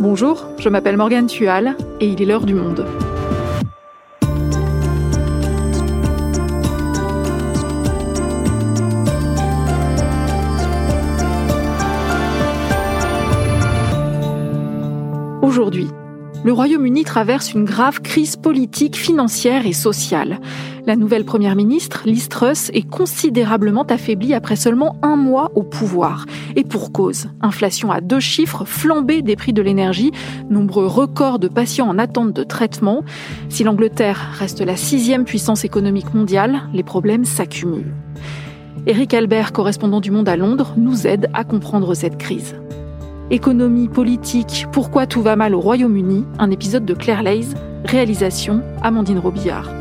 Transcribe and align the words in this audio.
Bonjour, 0.00 0.46
je 0.60 0.68
m'appelle 0.68 0.96
Morgane 0.96 1.26
Tual 1.26 1.76
et 1.98 2.06
il 2.06 2.22
est 2.22 2.24
l'heure 2.24 2.46
du 2.46 2.54
monde. 2.54 2.86
Aujourd'hui, 15.42 15.88
le 16.44 16.52
Royaume-Uni 16.52 17.02
traverse 17.02 17.52
une 17.52 17.64
grave 17.64 18.00
crise 18.00 18.36
politique, 18.36 18.96
financière 18.96 19.66
et 19.66 19.72
sociale. 19.72 20.38
La 20.88 20.96
nouvelle 20.96 21.26
première 21.26 21.54
ministre, 21.54 22.04
Liz 22.06 22.30
Truss, 22.30 22.70
est 22.72 22.88
considérablement 22.88 23.82
affaiblie 23.82 24.32
après 24.32 24.56
seulement 24.56 24.96
un 25.02 25.16
mois 25.16 25.52
au 25.54 25.62
pouvoir. 25.62 26.24
Et 26.56 26.64
pour 26.64 26.92
cause, 26.92 27.26
inflation 27.42 27.92
à 27.92 28.00
deux 28.00 28.20
chiffres, 28.20 28.64
flambée 28.64 29.20
des 29.20 29.36
prix 29.36 29.52
de 29.52 29.60
l'énergie, 29.60 30.12
nombreux 30.48 30.86
records 30.86 31.40
de 31.40 31.48
patients 31.48 31.86
en 31.86 31.98
attente 31.98 32.32
de 32.32 32.42
traitement. 32.42 33.04
Si 33.50 33.64
l'Angleterre 33.64 34.30
reste 34.38 34.62
la 34.62 34.76
sixième 34.76 35.26
puissance 35.26 35.62
économique 35.62 36.14
mondiale, 36.14 36.62
les 36.72 36.82
problèmes 36.82 37.26
s'accumulent. 37.26 37.92
Eric 38.86 39.12
Albert, 39.12 39.52
correspondant 39.52 40.00
du 40.00 40.10
Monde 40.10 40.30
à 40.30 40.38
Londres, 40.38 40.72
nous 40.78 41.06
aide 41.06 41.28
à 41.34 41.44
comprendre 41.44 41.92
cette 41.92 42.16
crise. 42.16 42.54
Économie, 43.30 43.88
politique, 43.88 44.64
pourquoi 44.72 45.06
tout 45.06 45.20
va 45.20 45.36
mal 45.36 45.54
au 45.54 45.60
Royaume-Uni, 45.60 46.24
un 46.38 46.50
épisode 46.50 46.86
de 46.86 46.94
Claire 46.94 47.22
Lays, 47.22 47.44
réalisation 47.84 48.62
Amandine 48.80 49.18
Robillard. 49.18 49.77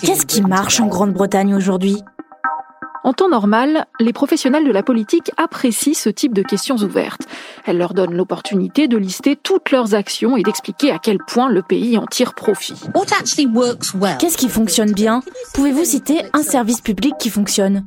Qu'est-ce 0.00 0.24
qui 0.24 0.40
marche 0.40 0.80
en 0.80 0.86
Grande-Bretagne 0.86 1.54
aujourd'hui? 1.54 2.02
En 3.04 3.12
temps 3.12 3.28
normal, 3.28 3.84
les 4.00 4.12
professionnels 4.12 4.64
de 4.64 4.70
la 4.70 4.82
politique 4.82 5.30
apprécient 5.36 5.92
ce 5.94 6.08
type 6.08 6.32
de 6.32 6.42
questions 6.42 6.76
ouvertes. 6.76 7.26
Elles 7.66 7.76
leur 7.76 7.92
donnent 7.92 8.14
l'opportunité 8.14 8.88
de 8.88 8.96
lister 8.96 9.36
toutes 9.36 9.70
leurs 9.70 9.94
actions 9.94 10.36
et 10.36 10.42
d'expliquer 10.42 10.90
à 10.90 10.98
quel 10.98 11.18
point 11.18 11.50
le 11.50 11.62
pays 11.62 11.98
en 11.98 12.06
tire 12.06 12.34
profit. 12.34 12.80
Qu'est-ce 14.18 14.38
qui 14.38 14.48
fonctionne 14.48 14.92
bien? 14.92 15.22
Pouvez-vous 15.52 15.84
citer 15.84 16.22
un 16.32 16.42
service 16.42 16.80
public 16.80 17.14
qui 17.18 17.28
fonctionne? 17.28 17.84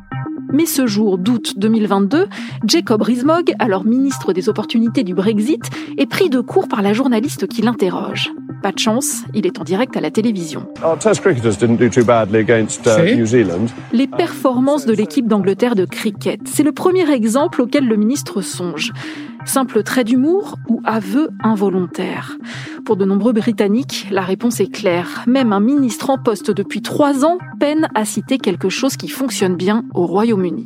Mais 0.55 0.65
ce 0.65 0.87
jour 0.87 1.17
d'août 1.17 1.53
2022, 1.57 2.27
Jacob 2.65 3.01
Rees-Mogg, 3.01 3.53
alors 3.59 3.83
ministre 3.83 4.31
des 4.31 4.47
Opportunités 4.47 5.03
du 5.03 5.13
Brexit, 5.13 5.69
est 5.97 6.05
pris 6.05 6.29
de 6.29 6.39
court 6.39 6.69
par 6.69 6.81
la 6.81 6.93
journaliste 6.93 7.45
qui 7.45 7.61
l'interroge. 7.61 8.31
Pas 8.63 8.71
de 8.71 8.79
chance, 8.79 9.23
il 9.33 9.45
est 9.45 9.59
en 9.59 9.63
direct 9.65 9.97
à 9.97 10.01
la 10.01 10.11
télévision. 10.11 10.65
Les 13.91 14.07
performances 14.07 14.85
de 14.85 14.93
l'équipe 14.93 15.27
d'Angleterre 15.27 15.75
de 15.75 15.83
cricket, 15.83 16.39
c'est 16.45 16.63
le 16.63 16.71
premier 16.71 17.11
exemple 17.11 17.61
auquel 17.61 17.85
le 17.85 17.97
ministre 17.97 18.41
songe. 18.41 18.93
Simple 19.45 19.83
trait 19.83 20.03
d'humour 20.03 20.57
ou 20.67 20.81
aveu 20.83 21.29
involontaire 21.43 22.37
Pour 22.83 22.97
de 22.97 23.05
nombreux 23.05 23.31
Britanniques, 23.31 24.07
la 24.09 24.21
réponse 24.21 24.59
est 24.59 24.71
claire. 24.71 25.23
Même 25.27 25.53
un 25.53 25.59
ministre 25.59 26.09
en 26.09 26.17
poste 26.17 26.49
depuis 26.49 26.81
trois 26.81 27.23
ans 27.23 27.37
peine 27.59 27.87
à 27.93 28.05
citer 28.05 28.39
quelque 28.39 28.69
chose 28.69 28.97
qui 28.97 29.07
fonctionne 29.07 29.55
bien 29.55 29.85
au 29.93 30.07
Royaume-Uni. 30.07 30.65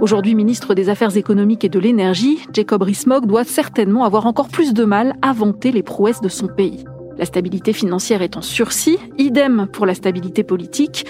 Aujourd'hui 0.00 0.36
ministre 0.36 0.74
des 0.74 0.88
Affaires 0.88 1.16
économiques 1.16 1.64
et 1.64 1.68
de 1.68 1.80
l'énergie, 1.80 2.38
Jacob 2.54 2.82
Rees-Mogg 2.82 3.26
doit 3.26 3.42
certainement 3.42 4.04
avoir 4.04 4.26
encore 4.26 4.48
plus 4.48 4.72
de 4.72 4.84
mal 4.84 5.16
à 5.20 5.32
vanter 5.32 5.72
les 5.72 5.82
prouesses 5.82 6.20
de 6.20 6.28
son 6.28 6.46
pays. 6.46 6.84
La 7.18 7.24
stabilité 7.24 7.72
financière 7.72 8.22
est 8.22 8.36
en 8.36 8.42
sursis, 8.42 8.98
idem 9.18 9.66
pour 9.72 9.84
la 9.84 9.94
stabilité 9.94 10.44
politique, 10.44 11.04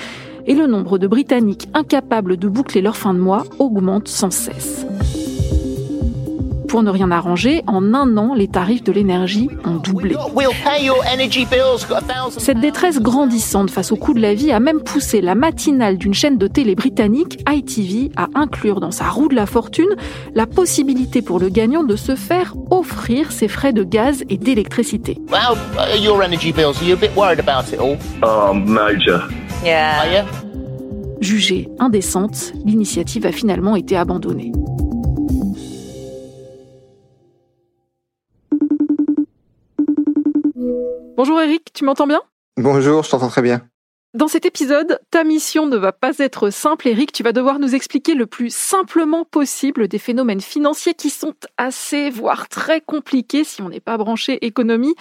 et 0.47 0.55
le 0.55 0.67
nombre 0.67 0.97
de 0.97 1.07
Britanniques 1.07 1.69
incapables 1.75 2.39
de 2.39 2.49
boucler 2.49 2.81
leur 2.81 2.97
fin 2.97 3.13
de 3.13 3.19
mois 3.19 3.45
augmente 3.59 4.09
sans 4.09 4.31
cesse. 4.31 4.87
Pour 6.69 6.83
ne 6.83 6.91
rien 6.91 7.11
arranger, 7.11 7.63
en 7.67 7.95
un 7.95 8.17
an, 8.19 8.35
les 8.35 8.47
tarifs 8.47 8.85
de 8.85 8.93
l'énergie 8.93 9.49
ont 9.65 9.77
doublé. 9.77 10.15
Cette 12.37 12.61
détresse 12.61 13.01
grandissante 13.01 13.71
face 13.71 13.91
au 13.91 13.97
coût 13.97 14.13
de 14.13 14.21
la 14.21 14.35
vie 14.35 14.53
a 14.53 14.61
même 14.61 14.81
poussé 14.81 15.23
la 15.23 15.35
matinale 15.35 15.97
d'une 15.97 16.13
chaîne 16.13 16.37
de 16.37 16.47
télé 16.47 16.75
britannique, 16.75 17.43
ITV, 17.49 18.13
à 18.17 18.29
inclure 18.35 18.81
dans 18.81 18.91
sa 18.91 19.09
roue 19.09 19.29
de 19.29 19.35
la 19.35 19.47
fortune 19.47 19.89
la 20.35 20.47
possibilité 20.47 21.23
pour 21.23 21.39
le 21.39 21.49
gagnant 21.49 21.85
de 21.85 21.97
se 21.97 22.15
faire 22.15 22.55
offrir 22.71 23.33
ses 23.33 23.49
frais 23.49 23.73
de 23.73 23.83
gaz 23.83 24.25
et 24.29 24.37
d'électricité. 24.37 25.19
Jugée 31.21 31.69
indécente, 31.79 32.53
l'initiative 32.65 33.27
a 33.27 33.33
finalement 33.33 33.75
été 33.75 33.97
abandonnée. 33.97 34.53
Bonjour 41.19 41.41
Eric, 41.41 41.73
tu 41.75 41.85
m'entends 41.85 42.07
bien? 42.07 42.21
Bonjour, 42.57 43.03
je 43.03 43.11
t'entends 43.11 43.27
très 43.27 43.43
bien. 43.43 43.63
Dans 44.15 44.29
cet 44.29 44.47
épisode, 44.47 45.01
ta 45.11 45.25
mission 45.25 45.67
ne 45.67 45.77
va 45.77 45.91
pas 45.91 46.13
être 46.21 46.51
simple, 46.51 46.87
Eric. 46.87 47.11
Tu 47.11 47.25
vas 47.25 47.33
devoir 47.33 47.59
nous 47.59 47.75
expliquer 47.75 48.15
le 48.15 48.27
plus 48.27 48.55
simplement 48.55 49.25
possible 49.25 49.89
des 49.89 49.99
phénomènes 49.99 50.41
financiers 50.41 50.95
qui 50.95 51.11
sont 51.11 51.35
assez, 51.57 52.09
voire 52.09 52.49
très 52.49 52.81
compliqués 52.81 53.43
si 53.43 53.63
on 53.63 53.69
n'est 53.69 53.81
pas 53.81 53.97
branché 53.97 54.47
économie. 54.47 54.95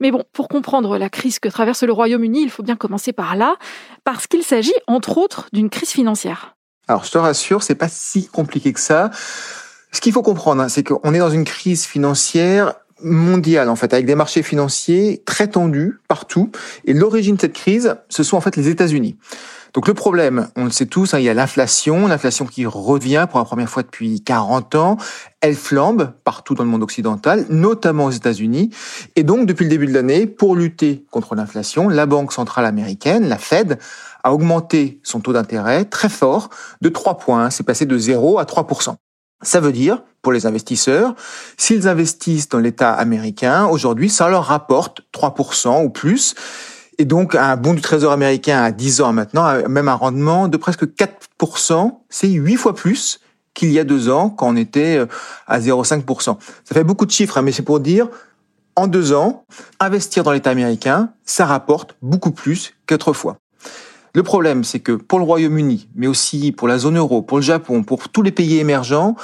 Mais 0.00 0.10
bon, 0.10 0.24
pour 0.32 0.48
comprendre 0.48 0.98
la 0.98 1.10
crise 1.10 1.38
que 1.38 1.48
traverse 1.48 1.84
le 1.84 1.92
Royaume-Uni, 1.92 2.42
il 2.42 2.50
faut 2.50 2.64
bien 2.64 2.74
commencer 2.74 3.12
par 3.12 3.36
là, 3.36 3.54
parce 4.02 4.26
qu'il 4.26 4.42
s'agit, 4.42 4.74
entre 4.88 5.16
autres, 5.16 5.48
d'une 5.52 5.70
crise 5.70 5.90
financière. 5.90 6.56
Alors, 6.88 7.04
je 7.04 7.12
te 7.12 7.18
rassure, 7.18 7.62
c'est 7.62 7.76
pas 7.76 7.88
si 7.88 8.26
compliqué 8.26 8.72
que 8.72 8.80
ça. 8.80 9.12
Ce 9.92 10.00
qu'il 10.00 10.12
faut 10.12 10.22
comprendre, 10.22 10.60
hein, 10.60 10.68
c'est 10.68 10.82
qu'on 10.82 11.14
est 11.14 11.20
dans 11.20 11.30
une 11.30 11.44
crise 11.44 11.86
financière 11.86 12.74
mondiale 13.02 13.68
en 13.68 13.76
fait, 13.76 13.92
avec 13.92 14.06
des 14.06 14.14
marchés 14.14 14.42
financiers 14.42 15.22
très 15.24 15.48
tendus 15.48 15.98
partout. 16.08 16.50
Et 16.84 16.92
l'origine 16.92 17.36
de 17.36 17.40
cette 17.40 17.52
crise, 17.52 17.96
ce 18.08 18.22
sont 18.22 18.36
en 18.36 18.40
fait 18.40 18.56
les 18.56 18.68
États-Unis. 18.68 19.16
Donc 19.74 19.88
le 19.88 19.94
problème, 19.94 20.48
on 20.56 20.64
le 20.64 20.70
sait 20.70 20.86
tous, 20.86 21.12
hein, 21.12 21.18
il 21.18 21.24
y 21.24 21.28
a 21.28 21.34
l'inflation, 21.34 22.06
l'inflation 22.06 22.46
qui 22.46 22.64
revient 22.64 23.26
pour 23.28 23.38
la 23.38 23.44
première 23.44 23.68
fois 23.68 23.82
depuis 23.82 24.22
40 24.22 24.74
ans. 24.74 24.96
Elle 25.42 25.54
flambe 25.54 26.12
partout 26.24 26.54
dans 26.54 26.64
le 26.64 26.70
monde 26.70 26.82
occidental, 26.82 27.44
notamment 27.50 28.06
aux 28.06 28.10
États-Unis. 28.10 28.70
Et 29.16 29.22
donc 29.22 29.46
depuis 29.46 29.64
le 29.64 29.70
début 29.70 29.86
de 29.86 29.92
l'année, 29.92 30.26
pour 30.26 30.56
lutter 30.56 31.04
contre 31.10 31.34
l'inflation, 31.34 31.90
la 31.90 32.06
Banque 32.06 32.32
centrale 32.32 32.64
américaine, 32.64 33.28
la 33.28 33.36
Fed, 33.36 33.78
a 34.24 34.32
augmenté 34.32 34.98
son 35.02 35.20
taux 35.20 35.34
d'intérêt 35.34 35.84
très 35.84 36.08
fort 36.08 36.48
de 36.80 36.88
3 36.88 37.18
points. 37.18 37.50
C'est 37.50 37.62
passé 37.62 37.84
de 37.84 37.98
0 37.98 38.38
à 38.38 38.46
3 38.46 38.66
ça 39.42 39.60
veut 39.60 39.72
dire, 39.72 40.02
pour 40.22 40.32
les 40.32 40.46
investisseurs, 40.46 41.14
s'ils 41.56 41.88
investissent 41.88 42.48
dans 42.48 42.58
l'État 42.58 42.92
américain, 42.92 43.66
aujourd'hui, 43.66 44.10
ça 44.10 44.28
leur 44.28 44.44
rapporte 44.44 45.02
3% 45.12 45.84
ou 45.84 45.90
plus. 45.90 46.34
Et 46.98 47.04
donc, 47.04 47.34
un 47.34 47.56
bon 47.56 47.74
du 47.74 47.82
Trésor 47.82 48.12
américain 48.12 48.62
à 48.62 48.72
10 48.72 49.02
ans 49.02 49.12
maintenant 49.12 49.68
même 49.68 49.88
un 49.88 49.94
rendement 49.94 50.48
de 50.48 50.56
presque 50.56 50.84
4%. 50.84 51.92
C'est 52.08 52.28
8 52.28 52.56
fois 52.56 52.74
plus 52.74 53.20
qu'il 53.54 53.70
y 53.70 53.78
a 53.78 53.84
deux 53.84 54.08
ans 54.08 54.30
quand 54.30 54.48
on 54.48 54.56
était 54.56 54.98
euh, 54.98 55.06
à 55.46 55.58
0,5%. 55.58 56.24
Ça 56.24 56.74
fait 56.74 56.84
beaucoup 56.84 57.06
de 57.06 57.10
chiffres, 57.10 57.38
hein, 57.38 57.42
mais 57.42 57.52
c'est 57.52 57.62
pour 57.62 57.80
dire, 57.80 58.08
en 58.76 58.86
deux 58.86 59.12
ans, 59.12 59.44
investir 59.80 60.22
dans 60.22 60.32
l'État 60.32 60.50
américain, 60.50 61.10
ça 61.24 61.46
rapporte 61.46 61.96
beaucoup 62.02 62.30
plus 62.30 62.74
qu'autrefois. 62.86 63.38
Le 64.16 64.22
problème, 64.22 64.64
c'est 64.64 64.80
que 64.80 64.92
pour 64.92 65.18
le 65.18 65.26
Royaume-Uni, 65.26 65.90
mais 65.94 66.06
aussi 66.06 66.50
pour 66.50 66.68
la 66.68 66.78
zone 66.78 66.96
euro, 66.96 67.20
pour 67.20 67.36
le 67.36 67.42
Japon, 67.42 67.82
pour 67.82 68.08
tous 68.08 68.22
les 68.22 68.30
pays 68.30 68.56
émergents, 68.56 69.14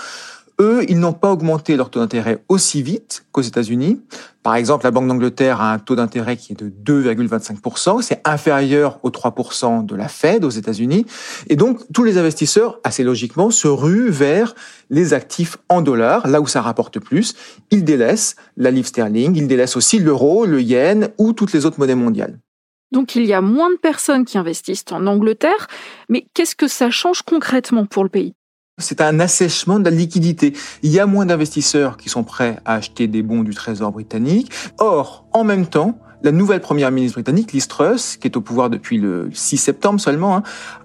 eux, 0.61 0.85
ils 0.87 1.01
n'ont 1.01 1.15
pas 1.15 1.33
augmenté 1.33 1.77
leur 1.77 1.89
taux 1.89 2.01
d'intérêt 2.01 2.45
aussi 2.51 2.83
vite 2.83 3.25
qu'aux 3.33 3.41
États-Unis. 3.41 4.03
Par 4.43 4.55
exemple, 4.55 4.85
la 4.85 4.91
Banque 4.91 5.09
d'Angleterre 5.09 5.63
a 5.63 5.73
un 5.73 5.79
taux 5.79 5.97
d'intérêt 5.97 6.37
qui 6.37 6.53
est 6.53 6.63
de 6.63 6.69
2,25%. 6.69 8.03
C'est 8.03 8.21
inférieur 8.29 8.99
aux 9.03 9.09
3% 9.09 9.87
de 9.87 9.97
la 9.97 10.09
Fed 10.09 10.45
aux 10.45 10.51
États-Unis. 10.51 11.07
Et 11.49 11.57
donc, 11.57 11.81
tous 11.95 12.05
les 12.05 12.19
investisseurs, 12.19 12.79
assez 12.85 13.03
logiquement, 13.03 13.51
se 13.51 13.69
ruent 13.69 14.11
vers 14.11 14.55
les 14.91 15.15
actifs 15.15 15.57
en 15.71 15.81
dollars, 15.81 16.29
là 16.29 16.43
où 16.43 16.47
ça 16.47 16.61
rapporte 16.61 17.01
plus. 17.01 17.35
Ils 17.71 17.83
délaissent 17.83 18.37
la 18.59 18.71
livre 18.71 18.89
sterling, 18.89 19.35
ils 19.37 19.49
délaissent 19.49 19.79
aussi 19.79 20.01
l'euro, 20.01 20.45
le 20.45 20.61
yen 20.61 21.09
ou 21.17 21.33
toutes 21.33 21.55
les 21.55 21.65
autres 21.65 21.81
monnaies 21.81 21.95
mondiales. 21.95 22.39
Donc 22.93 23.17
il 23.17 23.25
y 23.25 23.33
a 23.33 23.41
moins 23.41 23.71
de 23.71 23.77
personnes 23.77 24.25
qui 24.25 24.39
investissent 24.39 24.85
en 24.91 25.07
Angleterre, 25.07 25.67
mais 26.09 26.27
qu'est-ce 26.35 26.55
que 26.55 26.69
ça 26.69 26.91
change 26.91 27.23
concrètement 27.23 27.87
pour 27.87 28.05
le 28.05 28.11
pays? 28.11 28.35
C'est 28.79 29.01
un 29.01 29.19
assèchement 29.21 29.79
de 29.79 29.85
la 29.85 29.91
liquidité. 29.91 30.55
Il 30.83 30.91
y 30.91 31.01
a 31.01 31.07
moins 31.07 31.27
d'investisseurs 31.27 31.97
qui 31.97 32.09
sont 32.09 32.25
prêts 32.25 32.59
à 32.65 32.75
acheter 32.75 33.07
des 33.07 33.23
bons 33.23 33.43
du 33.43 33.55
Trésor 33.55 33.93
britannique. 33.93 34.51
Or, 34.79 35.27
en 35.33 35.45
même 35.45 35.67
temps, 35.67 35.99
la 36.23 36.33
nouvelle 36.33 36.61
première 36.61 36.91
ministre 36.91 37.17
britannique, 37.17 37.53
Liz 37.53 37.67
Truss, 37.67 38.17
qui 38.17 38.29
est 38.29 38.37
au 38.37 38.41
pouvoir 38.41 38.71
depuis 38.71 38.99
le 38.99 39.29
6 39.33 39.57
septembre 39.57 40.01
seulement, 40.01 40.37
hein, 40.37 40.43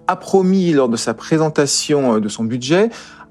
a 0.08 0.16
promis 0.16 0.74
lors 0.74 0.90
de 0.90 0.98
sa 0.98 1.14
présentation 1.14 2.16
euh, 2.16 2.20
de 2.20 2.30
son 2.30 2.44
budget 2.44 2.90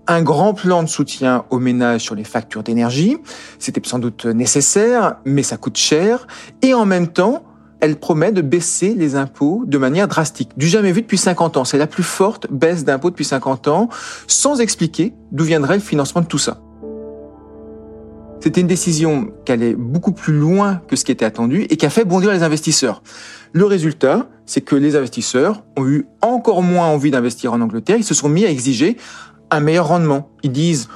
un 0.08 0.22
grand 0.22 0.54
plan 0.54 0.84
de 0.84 0.88
soutien 0.88 1.44
aux 1.50 1.58
ménages 1.58 2.02
sur 2.02 2.14
les 2.14 2.22
factures 2.22 2.62
d'énergie. 2.62 3.16
C'était 3.58 3.80
sans 3.84 3.98
doute 3.98 4.24
nécessaire, 4.24 5.16
mais 5.24 5.42
ça 5.42 5.56
coûte 5.56 5.76
cher. 5.76 6.28
Et 6.62 6.74
en 6.74 6.86
même 6.86 7.08
temps, 7.08 7.42
elle 7.80 7.96
promet 7.96 8.32
de 8.32 8.40
baisser 8.40 8.94
les 8.94 9.16
impôts 9.16 9.64
de 9.66 9.78
manière 9.78 10.08
drastique, 10.08 10.50
du 10.56 10.66
jamais 10.66 10.92
vu 10.92 11.02
depuis 11.02 11.18
50 11.18 11.56
ans. 11.56 11.64
C'est 11.64 11.78
la 11.78 11.86
plus 11.86 12.02
forte 12.02 12.46
baisse 12.50 12.84
d'impôts 12.84 13.10
depuis 13.10 13.24
50 13.24 13.68
ans, 13.68 13.88
sans 14.26 14.60
expliquer 14.60 15.12
d'où 15.32 15.44
viendrait 15.44 15.76
le 15.76 15.82
financement 15.82 16.22
de 16.22 16.26
tout 16.26 16.38
ça. 16.38 16.60
C'était 18.40 18.60
une 18.60 18.66
décision 18.66 19.32
qui 19.44 19.52
allait 19.52 19.74
beaucoup 19.74 20.12
plus 20.12 20.34
loin 20.34 20.80
que 20.86 20.94
ce 20.94 21.04
qui 21.04 21.10
était 21.10 21.24
attendu 21.24 21.62
et 21.62 21.76
qui 21.76 21.86
a 21.86 21.90
fait 21.90 22.04
bondir 22.04 22.30
les 22.30 22.42
investisseurs. 22.42 23.02
Le 23.52 23.64
résultat, 23.64 24.28
c'est 24.44 24.60
que 24.60 24.76
les 24.76 24.94
investisseurs 24.94 25.64
ont 25.76 25.86
eu 25.86 26.06
encore 26.22 26.62
moins 26.62 26.86
envie 26.86 27.10
d'investir 27.10 27.52
en 27.52 27.60
Angleterre. 27.60 27.96
Ils 27.96 28.04
se 28.04 28.14
sont 28.14 28.28
mis 28.28 28.44
à 28.44 28.50
exiger 28.50 28.98
un 29.50 29.60
meilleur 29.60 29.88
rendement. 29.88 30.30
Ils 30.42 30.52
disent, 30.52 30.88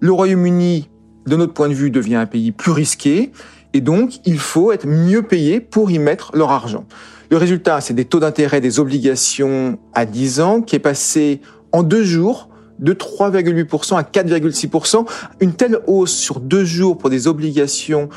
le 0.00 0.12
Royaume-Uni, 0.12 0.90
de 1.26 1.36
notre 1.36 1.54
point 1.54 1.68
de 1.68 1.74
vue, 1.74 1.90
devient 1.90 2.16
un 2.16 2.26
pays 2.26 2.52
plus 2.52 2.72
risqué. 2.72 3.32
Et 3.74 3.80
donc, 3.80 4.20
il 4.24 4.38
faut 4.38 4.72
être 4.72 4.86
mieux 4.86 5.22
payé 5.22 5.60
pour 5.60 5.90
y 5.90 5.98
mettre 5.98 6.30
leur 6.34 6.50
argent. 6.50 6.84
Le 7.30 7.36
résultat, 7.36 7.80
c'est 7.80 7.94
des 7.94 8.06
taux 8.06 8.20
d'intérêt 8.20 8.60
des 8.60 8.80
obligations 8.80 9.78
à 9.94 10.06
10 10.06 10.40
ans 10.40 10.62
qui 10.62 10.76
est 10.76 10.80
passé 10.80 11.40
en 11.72 11.82
deux 11.82 12.02
jours 12.02 12.48
de 12.78 12.94
3,8% 12.94 13.96
à 13.96 14.02
4,6%. 14.02 15.06
Une 15.40 15.52
telle 15.52 15.80
hausse 15.86 16.12
sur 16.12 16.40
deux 16.40 16.64
jours 16.64 16.96
pour 16.96 17.10
des 17.10 17.26
obligations 17.26 18.08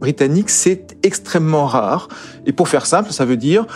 britanniques, 0.00 0.50
c'est 0.50 0.96
extrêmement 1.02 1.66
rare. 1.66 2.08
Et 2.46 2.52
pour 2.52 2.68
faire 2.68 2.86
simple, 2.86 3.12
ça 3.12 3.24
veut 3.24 3.36
dire 3.36 3.66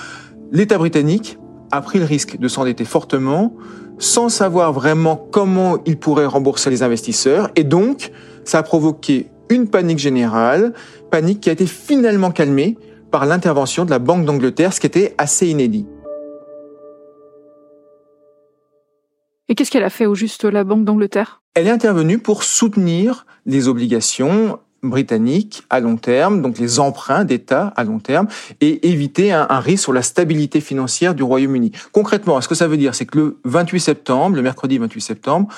l'État 0.50 0.78
britannique 0.78 1.38
a 1.70 1.80
pris 1.80 1.98
le 1.98 2.04
risque 2.04 2.38
de 2.38 2.48
s'endetter 2.48 2.84
fortement 2.84 3.54
sans 3.98 4.28
savoir 4.28 4.72
vraiment 4.72 5.16
comment 5.30 5.78
il 5.84 5.98
pourrait 5.98 6.26
rembourser 6.26 6.70
les 6.70 6.82
investisseurs. 6.82 7.50
Et 7.54 7.64
donc, 7.64 8.10
ça 8.44 8.58
a 8.58 8.62
provoqué 8.62 9.30
une 9.50 9.68
panique 9.68 9.98
générale, 9.98 10.72
panique 11.10 11.40
qui 11.40 11.50
a 11.50 11.52
été 11.52 11.66
finalement 11.66 12.30
calmée 12.30 12.78
par 13.10 13.26
l'intervention 13.26 13.84
de 13.84 13.90
la 13.90 13.98
Banque 13.98 14.24
d'Angleterre, 14.24 14.72
ce 14.72 14.80
qui 14.80 14.86
était 14.86 15.14
assez 15.18 15.48
inédit. 15.48 15.86
Et 19.48 19.54
qu'est-ce 19.56 19.70
qu'elle 19.70 19.84
a 19.84 19.90
fait 19.90 20.06
au 20.06 20.14
juste 20.14 20.44
la 20.44 20.62
Banque 20.62 20.84
d'Angleterre? 20.84 21.42
Elle 21.54 21.66
est 21.66 21.72
intervenue 21.72 22.18
pour 22.18 22.44
soutenir 22.44 23.26
les 23.46 23.66
obligations 23.66 24.60
britanniques 24.82 25.64
à 25.70 25.80
long 25.80 25.96
terme, 25.96 26.40
donc 26.40 26.58
les 26.58 26.78
emprunts 26.78 27.24
d'État 27.24 27.72
à 27.76 27.84
long 27.84 27.98
terme, 27.98 28.28
et 28.60 28.88
éviter 28.88 29.32
un, 29.32 29.46
risque 29.58 29.82
sur 29.82 29.92
la 29.92 30.02
stabilité 30.02 30.60
financière 30.60 31.14
du 31.14 31.22
Royaume-Uni. 31.22 31.72
Concrètement, 31.92 32.40
ce 32.40 32.48
que 32.48 32.54
ça 32.54 32.68
veut 32.68 32.76
dire, 32.76 32.94
c'est 32.94 33.06
que 33.06 33.18
le 33.18 33.38
28 33.44 33.80
septembre, 33.80 34.36
le 34.36 34.42
mercredi 34.42 34.78
28 34.78 35.00
septembre, 35.00 35.48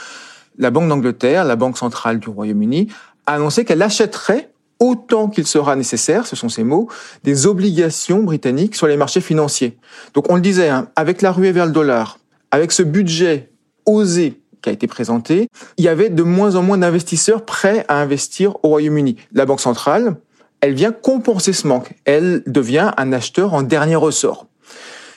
la 0.58 0.70
Banque 0.70 0.88
d'Angleterre, 0.88 1.44
la 1.44 1.56
Banque 1.56 1.78
centrale 1.78 2.18
du 2.18 2.28
Royaume-Uni, 2.28 2.88
a 3.26 3.34
annoncé 3.34 3.64
qu'elle 3.64 3.82
achèterait 3.82 4.51
autant 4.80 5.28
qu'il 5.28 5.46
sera 5.46 5.76
nécessaire, 5.76 6.26
ce 6.26 6.36
sont 6.36 6.48
ces 6.48 6.64
mots, 6.64 6.88
des 7.24 7.46
obligations 7.46 8.22
britanniques 8.22 8.74
sur 8.74 8.86
les 8.86 8.96
marchés 8.96 9.20
financiers. 9.20 9.78
Donc 10.14 10.30
on 10.30 10.36
le 10.36 10.40
disait, 10.40 10.68
hein, 10.68 10.88
avec 10.96 11.22
la 11.22 11.32
ruée 11.32 11.52
vers 11.52 11.66
le 11.66 11.72
dollar, 11.72 12.18
avec 12.50 12.72
ce 12.72 12.82
budget 12.82 13.50
osé 13.86 14.40
qui 14.62 14.70
a 14.70 14.72
été 14.72 14.86
présenté, 14.86 15.48
il 15.76 15.84
y 15.84 15.88
avait 15.88 16.08
de 16.08 16.22
moins 16.22 16.54
en 16.54 16.62
moins 16.62 16.78
d'investisseurs 16.78 17.44
prêts 17.44 17.84
à 17.88 18.00
investir 18.00 18.56
au 18.62 18.68
Royaume-Uni. 18.68 19.16
La 19.32 19.44
Banque 19.44 19.60
centrale, 19.60 20.16
elle 20.60 20.74
vient 20.74 20.92
compenser 20.92 21.52
ce 21.52 21.66
manque. 21.66 21.92
Elle 22.04 22.42
devient 22.46 22.92
un 22.96 23.12
acheteur 23.12 23.54
en 23.54 23.62
dernier 23.62 23.96
ressort. 23.96 24.46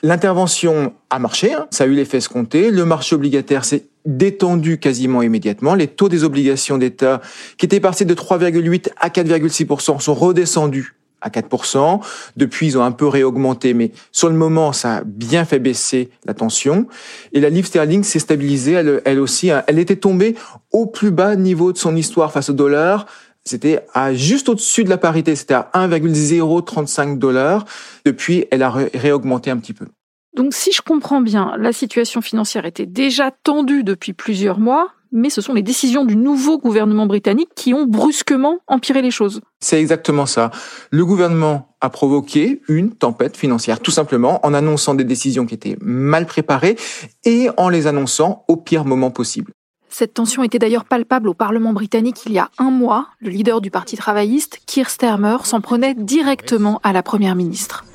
L'intervention 0.05 0.93
a 1.09 1.17
marché, 1.17 1.55
hein. 1.55 1.65
ça 1.71 1.85
a 1.85 1.87
eu 1.87 1.95
l'effet 1.95 2.17
escompté. 2.17 2.69
Le 2.69 2.85
marché 2.85 3.15
obligataire 3.15 3.65
s'est 3.65 3.87
détendu 4.05 4.77
quasiment 4.77 5.23
immédiatement. 5.23 5.73
Les 5.73 5.87
taux 5.87 6.09
des 6.09 6.23
obligations 6.23 6.77
d'État, 6.77 7.21
qui 7.57 7.65
étaient 7.65 7.79
passés 7.79 8.05
de 8.05 8.13
3,8 8.13 8.89
à 8.99 9.09
4,6% 9.09 9.99
sont 9.99 10.13
redescendus 10.13 10.93
à 11.21 11.29
4%. 11.31 12.01
Depuis, 12.37 12.67
ils 12.67 12.77
ont 12.77 12.83
un 12.83 12.91
peu 12.91 13.07
réaugmenté, 13.07 13.73
mais 13.73 13.93
sur 14.11 14.29
le 14.29 14.35
moment, 14.35 14.73
ça 14.73 14.97
a 14.97 15.03
bien 15.03 15.43
fait 15.43 15.57
baisser 15.57 16.11
la 16.25 16.35
tension. 16.35 16.85
Et 17.33 17.39
la 17.39 17.49
livre 17.49 17.65
sterling 17.65 18.03
s'est 18.03 18.19
stabilisée, 18.19 19.01
elle, 19.05 19.19
aussi. 19.19 19.49
Hein. 19.49 19.63
Elle 19.65 19.79
était 19.79 19.95
tombée 19.95 20.35
au 20.71 20.85
plus 20.85 21.09
bas 21.09 21.35
niveau 21.35 21.73
de 21.73 21.79
son 21.79 21.95
histoire 21.95 22.31
face 22.31 22.51
au 22.51 22.53
dollar. 22.53 23.07
C'était 23.43 23.81
à 23.95 24.13
juste 24.13 24.49
au-dessus 24.49 24.83
de 24.83 24.89
la 24.89 24.97
parité, 24.97 25.35
c'était 25.35 25.55
à 25.55 25.69
1,035 25.73 27.17
dollars. 27.17 27.65
Depuis, 28.03 28.45
elle 28.51 28.61
a 28.61 28.71
réaugmenté 28.71 29.49
un 29.49 29.57
petit 29.57 29.73
peu. 29.73 29.85
Donc 30.35 30.53
si 30.53 30.73
je 30.73 30.81
comprends 30.81 31.21
bien, 31.21 31.53
la 31.57 31.71
situation 31.71 32.21
financière 32.21 32.65
était 32.65 32.85
déjà 32.85 33.31
tendue 33.31 33.83
depuis 33.83 34.11
plusieurs 34.11 34.59
mois, 34.59 34.91
mais 35.13 35.29
ce 35.29 35.39
sont 35.39 35.53
les 35.53 35.61
décisions 35.61 36.03
du 36.03 36.17
nouveau 36.17 36.57
gouvernement 36.57 37.05
britannique 37.05 37.49
qui 37.55 37.73
ont 37.73 37.85
brusquement 37.85 38.59
empiré 38.67 39.01
les 39.01 39.11
choses. 39.11 39.39
C'est 39.61 39.79
exactement 39.79 40.25
ça. 40.25 40.51
Le 40.91 41.05
gouvernement 41.05 41.77
a 41.79 41.89
provoqué 41.89 42.61
une 42.67 42.91
tempête 42.91 43.37
financière, 43.37 43.79
tout 43.79 43.91
simplement 43.91 44.45
en 44.45 44.53
annonçant 44.53 44.93
des 44.93 45.05
décisions 45.05 45.45
qui 45.45 45.53
étaient 45.53 45.77
mal 45.79 46.25
préparées 46.25 46.75
et 47.23 47.47
en 47.55 47.69
les 47.69 47.87
annonçant 47.87 48.43
au 48.49 48.57
pire 48.57 48.83
moment 48.83 49.11
possible. 49.11 49.53
Cette 49.87 50.15
tension 50.15 50.43
était 50.43 50.59
d'ailleurs 50.59 50.83
palpable 50.83 51.29
au 51.29 51.33
Parlement 51.33 51.71
britannique 51.71 52.17
il 52.25 52.33
y 52.33 52.39
a 52.39 52.49
un 52.57 52.71
mois. 52.71 53.07
Le 53.21 53.29
leader 53.29 53.61
du 53.61 53.71
Parti 53.71 53.95
travailliste, 53.95 54.59
Keir 54.65 54.89
Starmer, 54.89 55.37
s'en 55.45 55.61
prenait 55.61 55.93
directement 55.93 56.81
à 56.83 56.91
la 56.91 57.01
Première 57.01 57.35
ministre. 57.35 57.85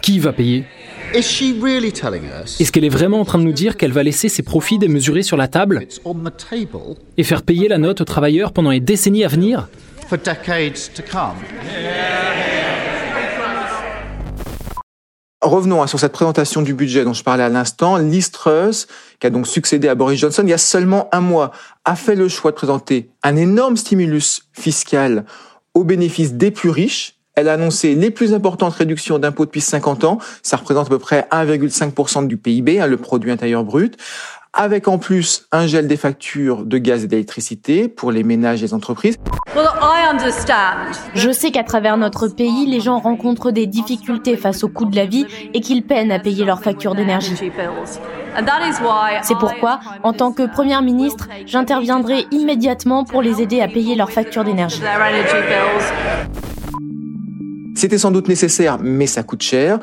Qui 0.00 0.18
va 0.18 0.32
payer? 0.32 0.64
Est-ce 1.12 2.70
qu'elle 2.70 2.84
est 2.84 2.88
vraiment 2.88 3.20
en 3.20 3.24
train 3.24 3.38
de 3.38 3.44
nous 3.44 3.52
dire 3.52 3.76
qu'elle 3.76 3.92
va 3.92 4.02
laisser 4.02 4.28
ses 4.28 4.42
profits 4.42 4.78
démesurés 4.78 5.24
sur 5.24 5.36
la 5.36 5.48
table 5.48 5.86
et 7.16 7.24
faire 7.24 7.42
payer 7.42 7.66
la 7.68 7.78
note 7.78 8.00
aux 8.00 8.04
travailleurs 8.04 8.52
pendant 8.52 8.70
les 8.70 8.80
décennies 8.80 9.24
à 9.24 9.28
venir? 9.28 9.68
Revenons 15.42 15.82
hein, 15.82 15.86
sur 15.86 15.98
cette 15.98 16.12
présentation 16.12 16.62
du 16.62 16.74
budget 16.74 17.02
dont 17.02 17.14
je 17.14 17.24
parlais 17.24 17.42
à 17.42 17.48
l'instant. 17.48 17.96
Liz 17.96 18.30
Truss, 18.30 18.86
qui 19.18 19.26
a 19.26 19.30
donc 19.30 19.46
succédé 19.46 19.88
à 19.88 19.94
Boris 19.94 20.20
Johnson 20.20 20.42
il 20.44 20.50
y 20.50 20.52
a 20.52 20.58
seulement 20.58 21.08
un 21.12 21.22
mois, 21.22 21.50
a 21.84 21.96
fait 21.96 22.14
le 22.14 22.28
choix 22.28 22.50
de 22.50 22.56
présenter 22.56 23.10
un 23.22 23.36
énorme 23.36 23.76
stimulus 23.76 24.42
fiscal 24.52 25.24
au 25.74 25.82
bénéfice 25.82 26.34
des 26.34 26.50
plus 26.50 26.70
riches 26.70 27.19
elle 27.40 27.48
a 27.48 27.54
annoncé 27.54 27.94
les 27.94 28.10
plus 28.10 28.34
importantes 28.34 28.74
réductions 28.74 29.18
d'impôts 29.18 29.46
depuis 29.46 29.62
50 29.62 30.04
ans. 30.04 30.18
Ça 30.42 30.56
représente 30.56 30.86
à 30.86 30.90
peu 30.90 30.98
près 30.98 31.26
1,5% 31.32 32.26
du 32.26 32.36
PIB, 32.36 32.80
hein, 32.80 32.86
le 32.86 32.96
produit 32.96 33.30
intérieur 33.30 33.64
brut 33.64 33.96
avec 34.52 34.88
en 34.88 34.98
plus 34.98 35.46
un 35.52 35.66
gel 35.66 35.86
des 35.86 35.96
factures 35.96 36.64
de 36.64 36.78
gaz 36.78 37.04
et 37.04 37.06
d'électricité 37.06 37.88
pour 37.88 38.10
les 38.10 38.24
ménages 38.24 38.62
et 38.62 38.66
les 38.66 38.74
entreprises. 38.74 39.16
Je 41.14 41.30
sais 41.30 41.50
qu'à 41.50 41.62
travers 41.62 41.96
notre 41.96 42.28
pays, 42.28 42.66
les 42.66 42.80
gens 42.80 42.98
rencontrent 42.98 43.52
des 43.52 43.66
difficultés 43.66 44.36
face 44.36 44.64
au 44.64 44.68
coût 44.68 44.86
de 44.86 44.96
la 44.96 45.06
vie 45.06 45.26
et 45.54 45.60
qu'ils 45.60 45.84
peinent 45.84 46.12
à 46.12 46.18
payer 46.18 46.44
leurs 46.44 46.62
factures 46.62 46.94
d'énergie. 46.94 47.36
C'est 49.22 49.38
pourquoi, 49.38 49.80
en 50.02 50.12
tant 50.12 50.32
que 50.32 50.50
Première 50.50 50.82
ministre, 50.82 51.28
j'interviendrai 51.46 52.26
immédiatement 52.32 53.04
pour 53.04 53.22
les 53.22 53.40
aider 53.40 53.60
à 53.60 53.68
payer 53.68 53.94
leurs 53.94 54.10
factures 54.10 54.44
d'énergie. 54.44 54.82
C'était 57.80 57.96
sans 57.96 58.10
doute 58.10 58.28
nécessaire, 58.28 58.78
mais 58.78 59.06
ça 59.06 59.22
coûte 59.22 59.40
cher. 59.40 59.78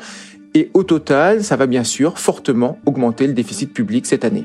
Et 0.54 0.70
au 0.72 0.84
total, 0.84 1.42
ça 1.42 1.56
va 1.56 1.66
bien 1.66 1.82
sûr 1.82 2.20
fortement 2.20 2.78
augmenter 2.86 3.26
le 3.26 3.32
déficit 3.32 3.74
public 3.74 4.06
cette 4.06 4.24
année. 4.24 4.44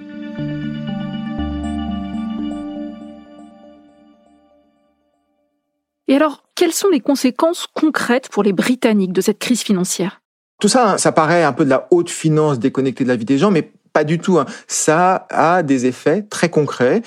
Et 6.08 6.16
alors, 6.16 6.46
quelles 6.56 6.74
sont 6.74 6.90
les 6.90 7.00
conséquences 7.00 7.68
concrètes 7.72 8.28
pour 8.30 8.42
les 8.42 8.54
Britanniques 8.54 9.14
de 9.14 9.22
cette 9.22 9.38
crise 9.38 9.62
financière? 9.62 10.24
Tout 10.60 10.68
ça, 10.68 10.94
hein, 10.94 10.98
ça 10.98 11.12
paraît 11.12 11.44
un 11.44 11.54
peu 11.54 11.64
de 11.64 11.70
la 11.70 11.88
haute 11.92 12.10
finance 12.10 12.58
déconnectée 12.58 13.04
de 13.04 13.10
la 13.10 13.16
vie 13.16 13.26
des 13.26 13.38
gens, 13.38 13.52
mais 13.52 13.72
pas 13.94 14.04
du 14.04 14.18
tout. 14.18 14.40
Hein. 14.40 14.46
Ça 14.68 15.28
a 15.30 15.62
des 15.62 15.86
effets 15.86 16.24
très 16.24 16.50
concrets. 16.50 17.04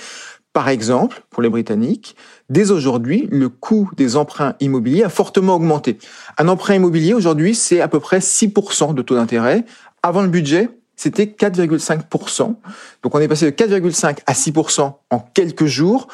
Par 0.57 0.69
exemple, 0.69 1.21
pour 1.29 1.43
les 1.43 1.49
Britanniques, 1.49 2.15
dès 2.49 2.71
aujourd'hui, 2.71 3.29
le 3.31 3.47
coût 3.47 3.91
des 3.95 4.15
emprunts 4.15 4.55
immobiliers 4.59 5.03
a 5.03 5.09
fortement 5.09 5.53
augmenté. 5.53 5.99
Un 6.39 6.47
emprunt 6.47 6.73
immobilier 6.73 7.13
aujourd'hui, 7.13 7.53
c'est 7.53 7.79
à 7.79 7.87
peu 7.87 7.99
près 7.99 8.17
6% 8.17 8.95
de 8.95 9.01
taux 9.03 9.13
d'intérêt. 9.13 9.65
Avant 10.01 10.23
le 10.23 10.29
budget, 10.29 10.69
c'était 10.95 11.25
4,5%. 11.25 12.55
Donc 13.03 13.13
on 13.13 13.19
est 13.19 13.27
passé 13.27 13.51
de 13.51 13.55
4,5 13.55 14.17
à 14.25 14.33
6% 14.33 14.93
en 15.11 15.19
quelques 15.19 15.67
jours. 15.67 16.07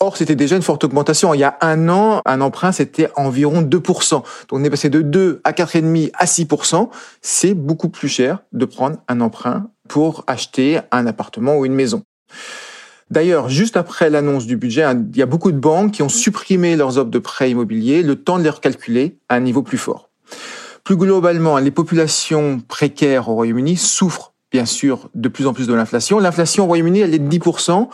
Or, 0.00 0.18
c'était 0.18 0.36
déjà 0.36 0.56
une 0.56 0.62
forte 0.62 0.84
augmentation. 0.84 1.32
Il 1.32 1.40
y 1.40 1.44
a 1.44 1.56
un 1.62 1.88
an, 1.88 2.20
un 2.26 2.42
emprunt, 2.42 2.72
c'était 2.72 3.08
environ 3.16 3.62
2%. 3.62 4.10
Donc, 4.10 4.24
on 4.52 4.64
est 4.64 4.70
passé 4.70 4.90
de 4.90 5.00
2 5.00 5.40
à 5.44 5.52
4,5 5.52 6.10
à 6.12 6.26
6%. 6.26 6.90
C'est 7.22 7.54
beaucoup 7.54 7.88
plus 7.88 8.08
cher 8.08 8.40
de 8.52 8.66
prendre 8.66 8.98
un 9.08 9.22
emprunt 9.22 9.70
pour 9.88 10.24
acheter 10.26 10.78
un 10.92 11.06
appartement 11.06 11.56
ou 11.56 11.64
une 11.64 11.72
maison. 11.72 12.02
D'ailleurs, 13.10 13.48
juste 13.48 13.76
après 13.76 14.10
l'annonce 14.10 14.46
du 14.46 14.56
budget, 14.56 14.84
il 15.12 15.16
y 15.16 15.22
a 15.22 15.26
beaucoup 15.26 15.52
de 15.52 15.58
banques 15.58 15.92
qui 15.92 16.02
ont 16.02 16.08
supprimé 16.08 16.76
leurs 16.76 16.98
offres 16.98 17.10
de 17.10 17.18
prêts 17.18 17.50
immobiliers, 17.50 18.02
le 18.02 18.16
temps 18.16 18.38
de 18.38 18.42
les 18.42 18.50
recalculer 18.50 19.16
à 19.28 19.36
un 19.36 19.40
niveau 19.40 19.62
plus 19.62 19.78
fort. 19.78 20.10
Plus 20.84 20.96
globalement, 20.96 21.58
les 21.58 21.70
populations 21.70 22.60
précaires 22.66 23.28
au 23.28 23.34
Royaume-Uni 23.34 23.76
souffrent 23.76 24.32
bien 24.50 24.64
sûr 24.64 25.10
de 25.14 25.28
plus 25.28 25.46
en 25.46 25.52
plus 25.52 25.66
de 25.66 25.74
l'inflation. 25.74 26.18
L'inflation 26.18 26.64
au 26.64 26.66
Royaume-Uni, 26.66 27.00
elle 27.00 27.14
est 27.14 27.18
de 27.18 27.28
10%. 27.28 27.88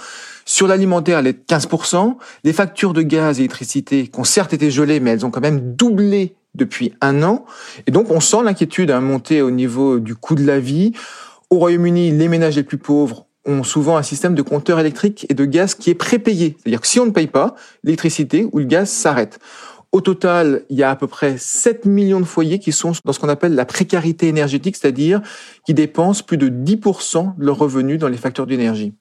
Sur 0.44 0.66
l'alimentaire, 0.68 1.18
elle 1.18 1.26
est 1.26 1.32
de 1.32 1.44
15%. 1.46 2.16
Les 2.44 2.52
factures 2.52 2.92
de 2.92 3.02
gaz 3.02 3.38
et 3.38 3.42
d'électricité, 3.42 4.06
qui 4.08 4.20
ont 4.20 4.24
certes 4.24 4.52
été 4.52 4.70
gelées, 4.70 5.00
mais 5.00 5.10
elles 5.10 5.26
ont 5.26 5.30
quand 5.30 5.40
même 5.40 5.74
doublé 5.74 6.36
depuis 6.54 6.92
un 7.00 7.22
an. 7.22 7.44
Et 7.86 7.90
donc, 7.90 8.10
on 8.10 8.20
sent 8.20 8.42
l'inquiétude 8.44 8.90
à 8.90 9.00
monter 9.00 9.42
au 9.42 9.50
niveau 9.50 9.98
du 9.98 10.14
coût 10.14 10.36
de 10.36 10.46
la 10.46 10.60
vie. 10.60 10.92
Au 11.50 11.56
Royaume-Uni, 11.56 12.12
les 12.12 12.28
ménages 12.28 12.56
les 12.56 12.62
plus 12.62 12.78
pauvres 12.78 13.26
ont 13.46 13.62
souvent 13.62 13.96
un 13.96 14.02
système 14.02 14.34
de 14.34 14.42
compteur 14.42 14.80
électrique 14.80 15.26
et 15.28 15.34
de 15.34 15.44
gaz 15.44 15.74
qui 15.74 15.90
est 15.90 15.94
prépayé. 15.94 16.56
C'est-à-dire 16.58 16.80
que 16.80 16.86
si 16.86 17.00
on 17.00 17.06
ne 17.06 17.10
paye 17.10 17.26
pas, 17.26 17.54
l'électricité 17.82 18.46
ou 18.52 18.58
le 18.58 18.64
gaz 18.64 18.90
s'arrête. 18.90 19.38
Au 19.92 20.00
total, 20.00 20.64
il 20.70 20.76
y 20.76 20.82
a 20.82 20.90
à 20.90 20.96
peu 20.96 21.06
près 21.06 21.36
7 21.38 21.84
millions 21.86 22.18
de 22.18 22.24
foyers 22.24 22.58
qui 22.58 22.72
sont 22.72 22.92
dans 23.04 23.12
ce 23.12 23.20
qu'on 23.20 23.28
appelle 23.28 23.54
la 23.54 23.64
précarité 23.64 24.26
énergétique, 24.26 24.76
c'est-à-dire 24.76 25.22
qui 25.64 25.72
dépensent 25.72 26.24
plus 26.24 26.36
de 26.36 26.48
10% 26.48 27.36
de 27.38 27.44
leurs 27.44 27.58
revenus 27.58 28.00
dans 28.00 28.08
les 28.08 28.16
factures 28.16 28.46
d'énergie. 28.46 28.94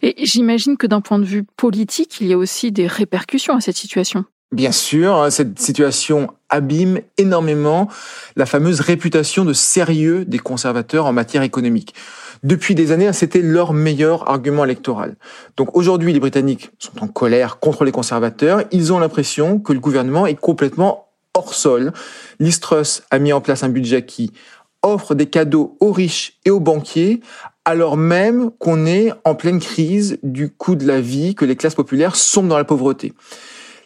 Et 0.00 0.24
j'imagine 0.24 0.76
que 0.76 0.86
d'un 0.86 1.00
point 1.00 1.18
de 1.18 1.24
vue 1.24 1.44
politique, 1.44 2.20
il 2.20 2.28
y 2.28 2.32
a 2.32 2.38
aussi 2.38 2.70
des 2.70 2.86
répercussions 2.86 3.56
à 3.56 3.60
cette 3.60 3.76
situation. 3.76 4.24
Bien 4.52 4.70
sûr, 4.70 5.14
hein, 5.14 5.30
cette 5.30 5.58
situation 5.58 6.28
abîme 6.50 7.00
énormément 7.16 7.88
la 8.36 8.44
fameuse 8.44 8.80
réputation 8.80 9.46
de 9.46 9.54
sérieux 9.54 10.26
des 10.26 10.38
conservateurs 10.38 11.06
en 11.06 11.12
matière 11.14 11.42
économique. 11.42 11.94
Depuis 12.42 12.74
des 12.74 12.92
années, 12.92 13.10
c'était 13.14 13.40
leur 13.40 13.72
meilleur 13.72 14.28
argument 14.28 14.66
électoral. 14.66 15.16
Donc 15.56 15.74
aujourd'hui, 15.74 16.12
les 16.12 16.20
Britanniques 16.20 16.70
sont 16.78 17.02
en 17.02 17.08
colère 17.08 17.60
contre 17.60 17.84
les 17.84 17.92
conservateurs. 17.92 18.64
Ils 18.72 18.92
ont 18.92 18.98
l'impression 18.98 19.58
que 19.58 19.72
le 19.72 19.80
gouvernement 19.80 20.26
est 20.26 20.34
complètement 20.34 21.08
hors 21.32 21.54
sol. 21.54 21.92
L'Istrus 22.38 23.04
a 23.10 23.18
mis 23.18 23.32
en 23.32 23.40
place 23.40 23.62
un 23.62 23.70
budget 23.70 24.04
qui 24.04 24.32
offre 24.82 25.14
des 25.14 25.26
cadeaux 25.26 25.78
aux 25.80 25.92
riches 25.92 26.34
et 26.44 26.50
aux 26.50 26.60
banquiers, 26.60 27.20
alors 27.64 27.96
même 27.96 28.50
qu'on 28.58 28.84
est 28.84 29.12
en 29.24 29.34
pleine 29.34 29.60
crise 29.60 30.18
du 30.22 30.50
coût 30.50 30.74
de 30.74 30.86
la 30.86 31.00
vie, 31.00 31.34
que 31.34 31.44
les 31.44 31.56
classes 31.56 31.76
populaires 31.76 32.16
sont 32.16 32.42
dans 32.42 32.58
la 32.58 32.64
pauvreté. 32.64 33.14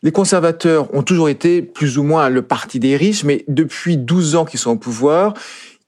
Les 0.03 0.13
conservateurs 0.13 0.93
ont 0.95 1.03
toujours 1.03 1.29
été 1.29 1.63
plus 1.63 1.99
ou 1.99 2.03
moins 2.03 2.29
le 2.29 2.43
parti 2.43 2.79
des 2.79 2.97
riches, 2.97 3.25
mais 3.25 3.45
depuis 3.49 3.97
12 3.97 4.37
ans 4.37 4.45
qu'ils 4.45 4.61
sont 4.61 4.73
au 4.73 4.77
pouvoir, 4.77 5.35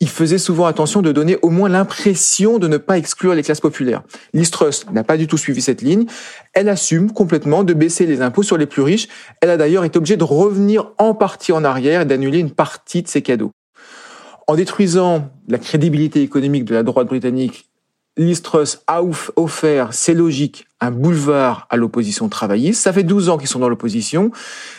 il 0.00 0.08
faisait 0.08 0.38
souvent 0.38 0.66
attention 0.66 1.02
de 1.02 1.10
donner 1.10 1.38
au 1.42 1.50
moins 1.50 1.68
l'impression 1.68 2.58
de 2.58 2.68
ne 2.68 2.76
pas 2.76 2.98
exclure 2.98 3.34
les 3.34 3.42
classes 3.42 3.60
populaires. 3.60 4.02
L'Istrus 4.32 4.86
n'a 4.92 5.02
pas 5.02 5.16
du 5.16 5.26
tout 5.26 5.36
suivi 5.36 5.60
cette 5.60 5.82
ligne. 5.82 6.06
Elle 6.54 6.68
assume 6.68 7.10
complètement 7.10 7.64
de 7.64 7.74
baisser 7.74 8.06
les 8.06 8.22
impôts 8.22 8.44
sur 8.44 8.56
les 8.56 8.66
plus 8.66 8.82
riches. 8.82 9.08
Elle 9.40 9.50
a 9.50 9.56
d'ailleurs 9.56 9.84
été 9.84 9.98
obligée 9.98 10.16
de 10.16 10.24
revenir 10.24 10.92
en 10.98 11.14
partie 11.14 11.50
en 11.50 11.64
arrière 11.64 12.02
et 12.02 12.04
d'annuler 12.04 12.38
une 12.38 12.52
partie 12.52 13.02
de 13.02 13.08
ses 13.08 13.22
cadeaux. 13.22 13.50
En 14.46 14.54
détruisant 14.54 15.30
la 15.48 15.58
crédibilité 15.58 16.22
économique 16.22 16.64
de 16.64 16.74
la 16.74 16.84
droite 16.84 17.08
britannique 17.08 17.68
Listrus 18.18 18.80
a 18.88 19.00
offert, 19.36 19.88
c'est 19.92 20.12
logique, 20.12 20.66
un 20.80 20.90
boulevard 20.90 21.66
à 21.70 21.76
l'opposition 21.76 22.28
travailliste. 22.28 22.82
Ça 22.82 22.92
fait 22.92 23.04
12 23.04 23.28
ans 23.28 23.38
qu'ils 23.38 23.48
sont 23.48 23.60
dans 23.60 23.68
l'opposition. 23.68 24.32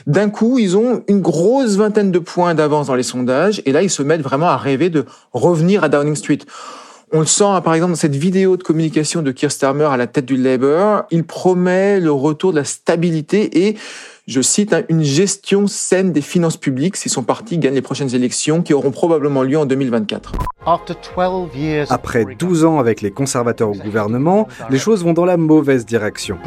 D'un 0.08 0.30
coup, 0.30 0.60
ils 0.60 0.78
ont 0.78 1.04
une 1.08 1.22
grosse 1.22 1.78
vingtaine 1.78 2.12
de 2.12 2.20
points 2.20 2.54
d'avance 2.54 2.88
dans 2.88 2.96
les 2.96 3.04
sondages. 3.04 3.62
Et 3.66 3.72
là, 3.72 3.82
ils 3.82 3.90
se 3.90 4.04
mettent 4.04 4.22
vraiment 4.22 4.48
à 4.48 4.58
rêver 4.58 4.90
de 4.90 5.06
revenir 5.32 5.86
à 5.86 5.90
Downing 5.90 6.16
Street. 6.16 6.40
On 7.12 7.22
le 7.22 7.26
sent, 7.26 7.62
par 7.64 7.74
exemple, 7.74 7.94
dans 7.94 8.00
cette 8.00 8.16
vidéo 8.16 8.56
de 8.56 8.62
communication 8.62 9.24
de 9.24 9.32
Keir 9.32 9.52
Starmer 9.52 9.86
à 9.86 9.98
la 9.98 10.06
tête 10.06 10.26
du 10.26 10.38
Labour. 10.38 11.04
Il 11.10 11.24
promet 11.24 12.00
le 12.00 12.12
retour 12.12 12.52
de 12.52 12.58
la 12.58 12.66
stabilité 12.66 13.68
et 13.68 13.78
je 14.30 14.42
cite, 14.42 14.74
hein, 14.74 14.84
une 14.90 15.02
gestion 15.02 15.66
saine 15.66 16.12
des 16.12 16.22
finances 16.22 16.56
publiques 16.56 16.96
si 16.98 17.10
son 17.10 17.24
parti 17.24 17.58
gagne 17.58 17.74
les 17.74 17.82
prochaines 17.82 18.14
élections 18.14 18.62
qui 18.62 18.76
auront 18.76 18.92
probablement 18.92 19.42
lieu 19.42 19.58
en 19.58 19.66
2024. 19.66 20.34
Après 21.90 22.26
12 22.38 22.64
ans 22.64 22.78
avec 22.78 23.02
les 23.02 23.10
conservateurs 23.10 23.70
au 23.70 23.74
gouvernement, 23.74 24.48
les 24.70 24.78
choses 24.78 25.04
vont 25.04 25.14
dans 25.14 25.26
la 25.26 25.38
mauvaise 25.38 25.84
direction. 25.84 26.38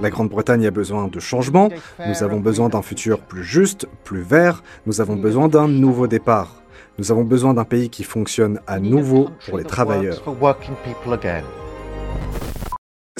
La 0.00 0.10
Grande-Bretagne 0.10 0.66
a 0.66 0.72
besoin 0.72 1.06
de 1.06 1.20
changement, 1.20 1.68
nous 2.04 2.24
avons 2.24 2.40
besoin 2.40 2.68
d'un 2.68 2.82
futur 2.82 3.20
plus 3.20 3.44
juste, 3.44 3.86
plus 4.02 4.22
vert, 4.22 4.64
nous 4.86 5.00
avons 5.00 5.14
besoin 5.14 5.46
d'un 5.46 5.68
nouveau 5.68 6.08
départ. 6.08 6.56
Nous 6.98 7.12
avons 7.12 7.24
besoin 7.24 7.54
d'un 7.54 7.64
pays 7.64 7.88
qui 7.88 8.02
fonctionne 8.02 8.58
à 8.66 8.80
nouveau 8.80 9.28
pour 9.48 9.58
les 9.58 9.64
travailleurs. 9.64 10.20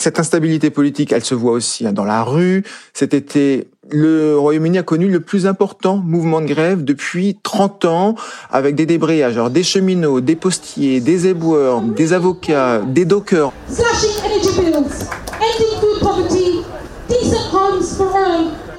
Cette 0.03 0.19
instabilité 0.19 0.71
politique, 0.71 1.13
elle 1.13 1.23
se 1.23 1.37
voit 1.37 1.53
aussi 1.53 1.87
hein, 1.87 1.93
dans 1.93 2.03
la 2.03 2.25
rue. 2.25 2.65
Cet 2.93 3.15
été, 3.15 3.69
le 3.89 4.37
Royaume-Uni 4.37 4.79
a 4.79 4.83
connu 4.83 5.09
le 5.09 5.21
plus 5.21 5.47
important 5.47 5.99
mouvement 5.99 6.41
de 6.41 6.47
grève 6.47 6.83
depuis 6.83 7.39
30 7.41 7.85
ans, 7.85 8.17
avec 8.51 8.75
des 8.75 8.85
débrayages, 8.85 9.37
des 9.53 9.63
cheminots, 9.63 10.21
des 10.21 10.35
postiers, 10.35 10.99
des 10.99 11.29
éboueurs, 11.29 11.83
des 11.83 12.15
avocats, 12.15 12.81
des 12.81 13.05
dockers. 13.05 13.53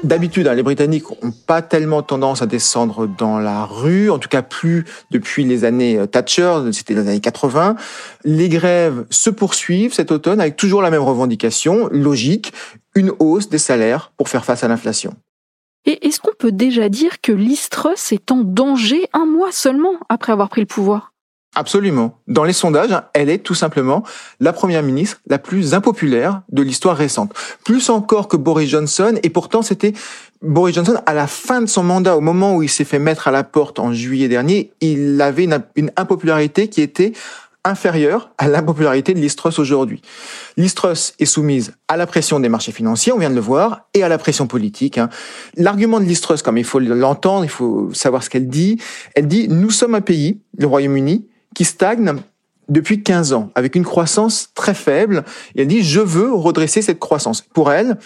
D'habitude, 0.03 0.47
hein, 0.47 0.53
les 0.53 0.63
Britanniques 0.63 1.05
n'ont 1.21 1.31
pas 1.31 1.61
tellement 1.61 2.01
tendance 2.01 2.41
à 2.41 2.45
descendre 2.45 3.07
dans 3.07 3.39
la 3.39 3.63
rue, 3.63 4.09
en 4.09 4.19
tout 4.19 4.27
cas 4.27 4.41
plus 4.41 4.83
depuis 5.11 5.45
les 5.45 5.63
années 5.63 5.97
euh, 5.97 6.07
Thatcher, 6.07 6.59
c'était 6.73 6.93
les 6.93 7.07
années 7.07 7.21
80. 7.21 7.77
Les 8.25 8.49
grèves 8.49 9.05
se 9.09 9.29
poursuivent 9.29 9.93
cet 9.93 10.11
automne 10.11 10.41
avec 10.41 10.57
toujours 10.57 10.81
la 10.81 10.91
même 10.91 11.01
revendication, 11.01 11.87
logique, 11.89 12.51
une 12.95 13.13
hausse 13.19 13.47
des 13.47 13.57
salaires 13.57 14.11
pour 14.17 14.27
faire 14.27 14.43
face 14.43 14.65
à 14.65 14.67
l'inflation. 14.67 15.15
Et 15.85 16.05
est-ce 16.05 16.19
qu'on 16.19 16.35
peut 16.37 16.51
déjà 16.51 16.89
dire 16.89 17.21
que 17.21 17.31
l'Istrus 17.31 18.11
est 18.11 18.29
en 18.29 18.41
danger 18.43 19.07
un 19.13 19.25
mois 19.25 19.53
seulement 19.53 19.95
après 20.09 20.33
avoir 20.33 20.49
pris 20.49 20.61
le 20.61 20.67
pouvoir? 20.67 21.12
Absolument. 21.55 22.17
Dans 22.27 22.43
les 22.43 22.53
sondages, 22.53 22.99
elle 23.13 23.29
est 23.29 23.37
tout 23.37 23.53
simplement 23.53 24.03
la 24.39 24.53
première 24.53 24.81
ministre 24.81 25.19
la 25.27 25.37
plus 25.37 25.75
impopulaire 25.75 26.41
de 26.51 26.63
l'histoire 26.63 26.97
récente. 26.97 27.31
Plus 27.63 27.89
encore 27.89 28.27
que 28.27 28.37
Boris 28.37 28.69
Johnson, 28.69 29.13
et 29.21 29.29
pourtant 29.29 29.61
c'était 29.61 29.93
Boris 30.41 30.73
Johnson 30.75 30.99
à 31.05 31.13
la 31.13 31.27
fin 31.27 31.61
de 31.61 31.67
son 31.67 31.83
mandat, 31.83 32.17
au 32.17 32.21
moment 32.21 32.55
où 32.55 32.63
il 32.63 32.69
s'est 32.69 32.85
fait 32.85 32.97
mettre 32.97 33.27
à 33.27 33.31
la 33.31 33.43
porte 33.43 33.77
en 33.77 33.93
juillet 33.93 34.27
dernier, 34.27 34.71
il 34.81 35.21
avait 35.21 35.43
une, 35.43 35.91
impopularité 35.95 36.69
qui 36.69 36.81
était 36.81 37.13
inférieure 37.63 38.31
à 38.39 38.47
l'impopularité 38.47 39.13
de 39.13 39.19
l'Istrus 39.19 39.59
aujourd'hui. 39.59 40.01
L'Istrus 40.57 41.13
est 41.19 41.25
soumise 41.25 41.75
à 41.87 41.97
la 41.97 42.07
pression 42.07 42.39
des 42.39 42.49
marchés 42.49 42.73
financiers, 42.73 43.13
on 43.13 43.19
vient 43.19 43.29
de 43.29 43.35
le 43.35 43.41
voir, 43.41 43.87
et 43.93 44.03
à 44.03 44.09
la 44.09 44.17
pression 44.17 44.47
politique. 44.47 44.97
Hein. 44.97 45.09
L'argument 45.55 45.99
de 45.99 46.05
l'Istrus, 46.05 46.41
comme 46.41 46.57
il 46.57 46.65
faut 46.65 46.79
l'entendre, 46.79 47.45
il 47.45 47.49
faut 47.49 47.93
savoir 47.93 48.23
ce 48.23 48.29
qu'elle 48.29 48.49
dit, 48.49 48.79
elle 49.15 49.27
dit, 49.27 49.47
nous 49.47 49.69
sommes 49.69 49.95
un 49.95 50.01
pays, 50.01 50.41
le 50.57 50.67
Royaume-Uni, 50.67 51.25
qui 51.53 51.65
stagne 51.65 52.15
depuis 52.69 53.03
15 53.03 53.33
ans, 53.33 53.51
avec 53.55 53.75
une 53.75 53.83
croissance 53.83 54.49
très 54.55 54.73
faible. 54.73 55.23
Et 55.55 55.61
elle 55.61 55.67
dit, 55.67 55.83
je 55.83 55.99
veux 55.99 56.33
redresser 56.33 56.81
cette 56.81 56.99
croissance. 56.99 57.41
Pour 57.41 57.71
elle, 57.71 57.97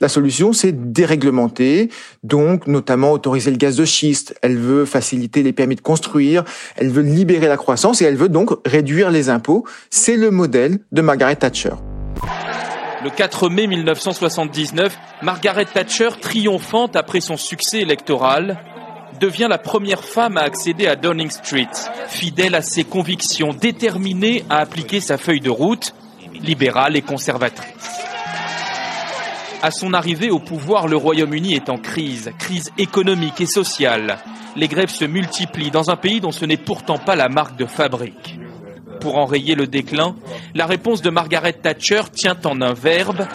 la 0.00 0.08
solution, 0.08 0.52
c'est 0.52 0.92
déréglementer, 0.92 1.88
donc 2.22 2.66
notamment 2.66 3.12
autoriser 3.12 3.50
le 3.50 3.56
gaz 3.56 3.76
de 3.76 3.84
schiste. 3.84 4.34
Elle 4.42 4.58
veut 4.58 4.84
faciliter 4.84 5.42
les 5.42 5.52
permis 5.52 5.74
de 5.74 5.80
construire, 5.80 6.44
elle 6.76 6.90
veut 6.90 7.02
libérer 7.02 7.48
la 7.48 7.56
croissance 7.56 8.02
et 8.02 8.04
elle 8.04 8.16
veut 8.16 8.28
donc 8.28 8.50
réduire 8.66 9.10
les 9.10 9.30
impôts. 9.30 9.64
C'est 9.88 10.16
le 10.16 10.30
modèle 10.30 10.80
de 10.92 11.00
Margaret 11.00 11.36
Thatcher. 11.36 11.72
Le 13.04 13.10
4 13.10 13.48
mai 13.48 13.66
1979, 13.66 14.98
Margaret 15.22 15.64
Thatcher, 15.64 16.08
triomphante 16.20 16.96
après 16.96 17.20
son 17.20 17.36
succès 17.36 17.80
électoral, 17.80 18.58
devient 19.18 19.46
la 19.48 19.58
première 19.58 20.04
femme 20.04 20.36
à 20.36 20.42
accéder 20.42 20.86
à 20.86 20.96
Downing 20.96 21.30
Street. 21.30 21.68
Fidèle 22.08 22.54
à 22.54 22.62
ses 22.62 22.84
convictions, 22.84 23.52
déterminée 23.52 24.44
à 24.48 24.58
appliquer 24.58 25.00
sa 25.00 25.18
feuille 25.18 25.40
de 25.40 25.50
route, 25.50 25.94
libérale 26.42 26.96
et 26.96 27.02
conservatrice. 27.02 27.72
À 29.62 29.70
son 29.70 29.94
arrivée 29.94 30.30
au 30.30 30.38
pouvoir, 30.38 30.86
le 30.86 30.96
Royaume-Uni 30.96 31.54
est 31.54 31.70
en 31.70 31.78
crise, 31.78 32.32
crise 32.38 32.70
économique 32.78 33.40
et 33.40 33.46
sociale. 33.46 34.18
Les 34.54 34.68
grèves 34.68 34.90
se 34.90 35.04
multiplient 35.04 35.70
dans 35.70 35.90
un 35.90 35.96
pays 35.96 36.20
dont 36.20 36.32
ce 36.32 36.44
n'est 36.44 36.56
pourtant 36.56 36.98
pas 36.98 37.16
la 37.16 37.28
marque 37.28 37.56
de 37.56 37.66
fabrique. 37.66 38.38
Pour 39.00 39.16
enrayer 39.16 39.54
le 39.54 39.66
déclin, 39.66 40.14
la 40.54 40.66
réponse 40.66 41.02
de 41.02 41.10
Margaret 41.10 41.54
Thatcher 41.54 42.02
tient 42.12 42.38
en 42.44 42.60
un 42.60 42.72
verbe, 42.72 43.26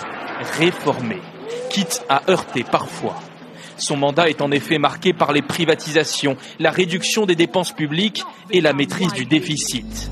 réformer, 0.57 1.21
quitte 1.69 2.03
à 2.09 2.29
heurter 2.29 2.63
parfois 2.63 3.15
son 3.81 3.97
mandat 3.97 4.29
est 4.29 4.41
en 4.41 4.51
effet 4.51 4.77
marqué 4.77 5.13
par 5.13 5.33
les 5.33 5.41
privatisations, 5.41 6.37
la 6.59 6.71
réduction 6.71 7.25
des 7.25 7.35
dépenses 7.35 7.71
publiques 7.71 8.23
et 8.51 8.61
la 8.61 8.73
maîtrise 8.73 9.13
du 9.13 9.25
déficit. 9.25 10.11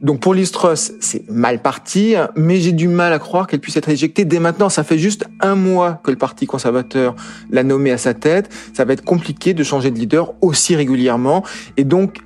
Donc 0.00 0.20
pour 0.20 0.32
Listros, 0.32 0.92
c'est 1.00 1.28
mal 1.28 1.60
parti, 1.60 2.14
mais 2.36 2.60
j'ai 2.60 2.72
du 2.72 2.86
mal 2.86 3.12
à 3.12 3.18
croire 3.18 3.46
qu'elle 3.46 3.60
puisse 3.60 3.76
être 3.76 3.88
éjectée 3.88 4.24
dès 4.24 4.38
maintenant. 4.38 4.68
Ça 4.68 4.84
fait 4.84 4.98
juste 4.98 5.26
un 5.40 5.56
mois 5.56 6.00
que 6.04 6.10
le 6.10 6.16
Parti 6.16 6.46
conservateur 6.46 7.16
l'a 7.50 7.64
nommée 7.64 7.90
à 7.90 7.98
sa 7.98 8.14
tête. 8.14 8.48
Ça 8.74 8.84
va 8.84 8.92
être 8.92 9.04
compliqué 9.04 9.54
de 9.54 9.64
changer 9.64 9.90
de 9.90 9.98
leader 9.98 10.34
aussi 10.40 10.76
régulièrement. 10.76 11.44
Et 11.76 11.84
donc, 11.84 12.18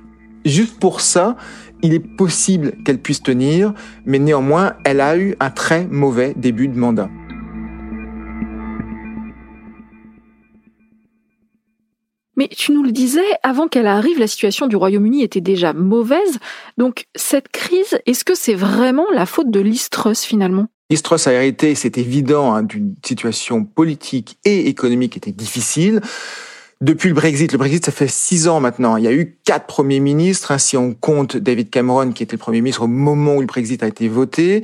juste 0.45 0.79
pour 0.79 1.01
ça, 1.01 1.35
il 1.81 1.93
est 1.93 1.99
possible 1.99 2.73
qu'elle 2.85 2.99
puisse 2.99 3.23
tenir, 3.23 3.73
mais 4.05 4.19
néanmoins, 4.19 4.73
elle 4.85 5.01
a 5.01 5.17
eu 5.17 5.35
un 5.39 5.49
très 5.49 5.85
mauvais 5.85 6.33
début 6.37 6.67
de 6.67 6.77
mandat. 6.77 7.09
Mais 12.35 12.47
tu 12.47 12.71
nous 12.71 12.83
le 12.83 12.91
disais, 12.91 13.21
avant 13.43 13.67
qu'elle 13.67 13.87
arrive, 13.87 14.19
la 14.19 14.27
situation 14.27 14.67
du 14.67 14.75
Royaume-Uni 14.75 15.23
était 15.23 15.41
déjà 15.41 15.73
mauvaise. 15.73 16.39
Donc 16.77 17.05
cette 17.15 17.49
crise, 17.49 17.99
est-ce 18.05 18.23
que 18.25 18.35
c'est 18.35 18.55
vraiment 18.55 19.05
la 19.13 19.25
faute 19.25 19.51
de 19.51 19.59
l'Istrus 19.59 20.23
finalement? 20.23 20.67
Truss 21.03 21.25
a 21.25 21.33
hérité, 21.33 21.73
c'est 21.73 21.97
évident, 21.97 22.53
hein, 22.53 22.61
d'une 22.61 22.95
situation 23.03 23.63
politique 23.63 24.37
et 24.45 24.67
économique 24.67 25.13
qui 25.13 25.17
était 25.17 25.31
difficile. 25.31 26.01
Depuis 26.81 27.07
le 27.07 27.15
Brexit, 27.15 27.51
le 27.51 27.57
Brexit, 27.57 27.85
ça 27.85 27.91
fait 27.91 28.09
six 28.09 28.47
ans 28.47 28.59
maintenant. 28.59 28.97
Il 28.97 29.05
y 29.05 29.07
a 29.07 29.13
eu 29.13 29.37
quatre 29.45 29.65
premiers 29.65 30.01
ministres, 30.01 30.51
hein, 30.51 30.57
si 30.57 30.75
on 30.75 30.93
compte 30.93 31.37
David 31.37 31.69
Cameron, 31.69 32.11
qui 32.11 32.23
était 32.23 32.35
le 32.35 32.39
premier 32.39 32.61
ministre 32.61 32.83
au 32.83 32.87
moment 32.87 33.35
où 33.35 33.39
le 33.39 33.47
Brexit 33.47 33.81
a 33.83 33.87
été 33.87 34.07
voté. 34.09 34.63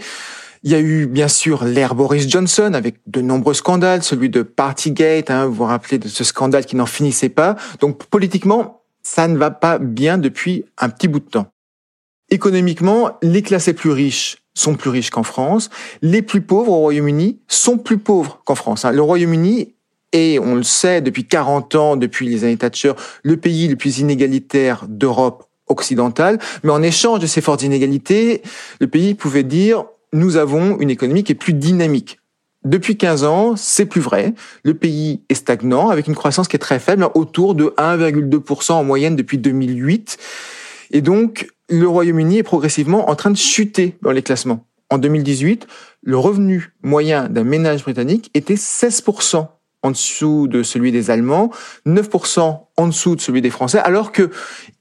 Il 0.64 0.72
y 0.72 0.76
a 0.76 0.80
eu 0.80 1.06
bien 1.06 1.30
sûr 1.30 1.64
l'ère 1.64 1.96
Boris 1.96 2.28
Johnson 2.28 2.74
avec 2.74 2.98
de 3.08 3.22
nombreux 3.22 3.54
scandales, 3.54 4.04
celui 4.04 4.30
de 4.30 4.42
Partygate, 4.42 5.32
hein, 5.32 5.46
vous 5.46 5.54
vous 5.54 5.64
rappelez 5.64 6.00
de 6.00 6.10
ce 6.10 6.26
scandale 6.26 6.66
qui 6.66 6.76
n'en 6.76 6.86
finissait 6.86 7.30
pas. 7.30 7.56
Donc 7.80 8.04
politiquement, 8.06 8.82
ça 9.02 9.30
ne 9.30 9.38
va 9.38 9.52
pas 9.52 9.80
bien 9.80 10.18
depuis 10.18 10.66
un 10.78 10.90
petit 10.90 11.08
bout 11.08 11.20
de 11.20 11.30
temps. 11.30 11.48
Économiquement, 12.30 13.12
les 13.22 13.42
classes 13.42 13.68
les 13.68 13.74
plus 13.74 13.92
riches 13.92 14.38
sont 14.54 14.76
plus 14.76 14.90
riches 14.90 15.10
qu'en 15.10 15.24
France. 15.24 15.70
Les 16.02 16.22
plus 16.22 16.42
pauvres 16.42 16.74
au 16.74 16.80
Royaume-Uni 16.80 17.40
sont 17.48 17.78
plus 17.78 17.98
pauvres 17.98 18.42
qu'en 18.44 18.56
France. 18.56 18.84
Hein. 18.84 18.92
Le 18.92 19.02
Royaume-Uni 19.02 19.76
est, 20.12 20.40
on 20.40 20.56
le 20.56 20.64
sait 20.64 21.02
depuis 21.02 21.26
40 21.26 21.76
ans, 21.76 21.96
depuis 21.96 22.28
les 22.28 22.44
années 22.44 22.58
Thatcher, 22.58 22.94
le 23.24 23.38
pays 23.38 23.70
le 23.70 23.78
plus 23.78 24.00
inégalitaire 24.00 24.86
d'Europe 24.90 25.46
occidentale. 25.68 26.38
Mais 26.64 26.72
en 26.72 26.84
échange 26.84 27.20
de 27.20 27.28
ces 27.28 27.40
fortes 27.40 27.64
inégalités, 27.64 28.42
le 28.82 28.88
pays 28.88 29.14
pouvait 29.14 29.44
dire 29.44 29.86
nous 30.14 30.38
avons 30.38 30.80
une 30.80 30.90
économie 30.90 31.24
qui 31.24 31.34
est 31.34 31.36
plus 31.36 31.54
dynamique. 31.54 32.20
Depuis 32.66 32.98
15 32.98 33.24
ans, 33.24 33.56
c'est 33.56 33.86
plus 33.86 34.02
vrai. 34.02 34.34
Le 34.64 34.74
pays 34.74 35.22
est 35.30 35.36
stagnant 35.36 35.90
avec 35.90 36.08
une 36.08 36.16
croissance 36.16 36.48
qui 36.48 36.58
est 36.58 36.60
très 36.60 36.80
faible, 36.80 37.08
autour 37.14 37.56
de 37.56 37.74
1,2% 37.78 38.74
en 38.74 38.84
moyenne 38.84 39.16
depuis 39.16 39.38
2008. 39.38 40.18
Et 40.92 41.02
donc, 41.02 41.48
le 41.70 41.88
Royaume-Uni 41.88 42.40
est 42.40 42.44
progressivement 42.44 43.10
en 43.10 43.16
train 43.16 43.32
de 43.32 43.38
chuter 43.38 43.98
dans 44.02 44.12
les 44.12 44.24
classements. 44.24 44.66
En 44.90 44.98
2018, 44.98 45.68
le 46.02 46.18
revenu 46.18 46.74
moyen 46.82 47.30
d'un 47.30 47.44
ménage 47.44 47.84
britannique 47.84 48.30
était 48.34 48.56
16% 48.56 49.48
en 49.82 49.92
dessous 49.92 50.48
de 50.48 50.64
celui 50.64 50.92
des 50.92 51.12
Allemands, 51.12 51.52
9% 51.86 52.60
en 52.76 52.88
dessous 52.88 53.16
de 53.16 53.22
celui 53.22 53.42
des 53.42 53.50
Français, 53.50 53.80
alors 53.80 54.12
que 54.12 54.30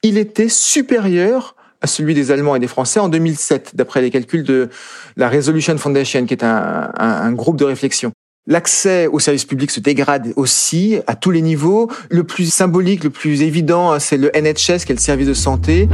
il 0.03 0.19
était 0.19 0.49
supérieur 0.49 1.55
à 1.81 1.87
celui 1.87 2.15
des 2.15 2.31
Allemands 2.31 2.57
et 2.57 2.61
des 2.61 2.69
Français 2.69 3.01
en 3.01 3.09
2007, 3.09 3.73
d'après 3.75 4.01
les 4.01 4.11
calculs 4.11 4.43
de 4.43 4.69
la 5.17 5.29
Resolution 5.29 5.77
Foundation, 5.79 6.27
qui 6.27 6.35
est 6.35 6.45
un, 6.45 6.91
un 6.97 7.33
groupe 7.33 7.57
de 7.57 7.65
réflexion. 7.65 8.13
L'accès 8.51 9.09
aux 9.09 9.19
services 9.19 9.45
publics 9.45 9.71
se 9.71 9.79
dégrade 9.79 10.33
aussi 10.37 11.01
à 11.07 11.15
tous 11.17 11.31
les 11.31 11.43
niveaux. 11.43 11.91
Le 12.09 12.25
plus 12.25 12.51
symbolique, 12.51 13.05
le 13.05 13.11
plus 13.11 13.43
évident, 13.43 13.99
c'est 13.99 14.17
le 14.17 14.31
NHS, 14.35 14.87
qui 14.87 14.93
est 14.93 14.95
le 14.95 14.97
service 14.97 15.27
de 15.27 15.35
santé. 15.35 15.87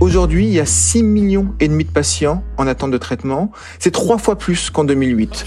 Aujourd'hui, 0.00 0.46
il 0.46 0.52
y 0.52 0.60
a 0.60 0.66
6 0.66 1.04
millions 1.04 1.54
et 1.58 1.68
demi 1.68 1.84
de 1.84 1.90
patients 1.90 2.44
en 2.58 2.66
attente 2.66 2.90
de 2.90 2.98
traitement. 2.98 3.50
C'est 3.78 3.92
trois 3.92 4.18
fois 4.18 4.36
plus 4.36 4.68
qu'en 4.68 4.84
2008. 4.84 5.46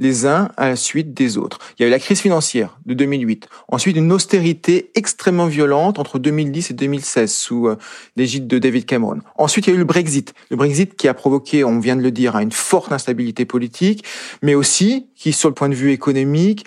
les 0.00 0.26
uns 0.26 0.48
à 0.56 0.68
la 0.68 0.76
suite 0.76 1.14
des 1.14 1.38
autres. 1.38 1.58
Il 1.78 1.82
y 1.82 1.84
a 1.84 1.88
eu 1.88 1.90
la 1.90 2.00
crise 2.00 2.20
financière 2.20 2.78
de 2.86 2.94
2008, 2.94 3.48
ensuite 3.68 3.96
une 3.96 4.10
austérité 4.10 4.90
extrêmement 4.96 5.46
violente 5.46 5.98
entre 6.00 6.18
2010 6.18 6.70
et 6.70 6.74
2016 6.74 7.32
sous 7.32 7.68
euh, 7.68 7.76
l'égide 8.16 8.48
de 8.48 8.58
David 8.58 8.86
Cameron. 8.86 9.20
Ensuite, 9.36 9.66
il 9.66 9.70
y 9.70 9.72
a 9.74 9.76
eu 9.76 9.78
le 9.78 9.84
Brexit. 9.84 10.34
Le 10.50 10.56
Brexit 10.56 10.96
qui 10.96 11.06
a 11.06 11.14
provoqué, 11.14 11.62
on 11.62 11.78
vient 11.78 11.96
de 11.96 12.02
le 12.02 12.10
dire, 12.10 12.34
une 12.36 12.50
forte 12.50 12.90
instabilité 12.92 13.44
politique, 13.44 14.04
mais 14.42 14.54
aussi 14.54 15.06
qui, 15.14 15.32
sur 15.32 15.50
le 15.50 15.54
point 15.54 15.68
de 15.68 15.74
vue 15.74 15.92
économique, 15.92 16.64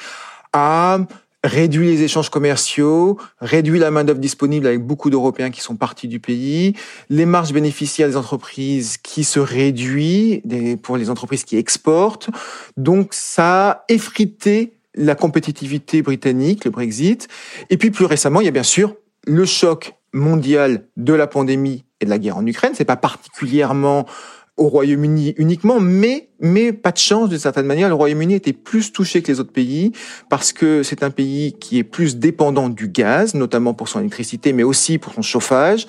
a 0.53 0.99
réduit 1.43 1.88
les 1.88 2.03
échanges 2.03 2.29
commerciaux, 2.29 3.17
réduit 3.39 3.79
la 3.79 3.91
main-d'œuvre 3.91 4.19
disponible 4.19 4.65
avec 4.65 4.82
beaucoup 4.82 5.10
d'Européens 5.10 5.51
qui 5.51 5.62
sont 5.62 5.75
partis 5.75 6.08
du 6.08 6.19
pays, 6.19 6.73
les 7.10 7.25
marges 7.25 7.53
bénéficiaires 7.53 8.08
des 8.08 8.17
entreprises 8.17 8.97
qui 8.97 9.23
se 9.23 9.39
réduisent 9.39 10.41
pour 10.82 10.97
les 10.97 11.10
entreprises 11.10 11.43
qui 11.43 11.58
exportent. 11.58 12.29
Donc 12.77 13.10
ça 13.13 13.69
a 13.69 13.86
effrité 13.89 14.73
la 14.95 15.15
compétitivité 15.15 16.01
britannique, 16.01 16.65
le 16.65 16.71
Brexit. 16.71 17.27
Et 17.69 17.77
puis 17.77 17.91
plus 17.91 18.06
récemment, 18.06 18.41
il 18.41 18.45
y 18.45 18.49
a 18.49 18.51
bien 18.51 18.63
sûr 18.63 18.95
le 19.25 19.45
choc 19.45 19.95
mondial 20.13 20.86
de 20.95 21.13
la 21.13 21.27
pandémie 21.27 21.84
et 21.99 22.06
de 22.06 22.10
la 22.10 22.19
guerre 22.19 22.38
en 22.38 22.45
Ukraine. 22.45 22.73
C'est 22.75 22.86
pas 22.86 22.95
particulièrement 22.95 24.06
au 24.55 24.67
Royaume-Uni 24.67 25.33
uniquement, 25.37 25.79
mais 25.79 26.29
mais 26.39 26.73
pas 26.73 26.91
de 26.91 26.97
chance 26.97 27.29
d'une 27.29 27.39
certaine 27.39 27.65
manière. 27.65 27.87
Le 27.87 27.95
Royaume-Uni 27.95 28.35
était 28.35 28.53
plus 28.53 28.91
touché 28.91 29.21
que 29.21 29.31
les 29.31 29.39
autres 29.39 29.51
pays 29.51 29.93
parce 30.29 30.53
que 30.53 30.83
c'est 30.83 31.01
un 31.01 31.09
pays 31.09 31.53
qui 31.53 31.79
est 31.79 31.83
plus 31.83 32.17
dépendant 32.17 32.69
du 32.69 32.89
gaz, 32.89 33.33
notamment 33.33 33.73
pour 33.73 33.87
son 33.87 34.01
électricité, 34.01 34.53
mais 34.53 34.63
aussi 34.63 34.97
pour 34.97 35.13
son 35.13 35.21
chauffage. 35.21 35.87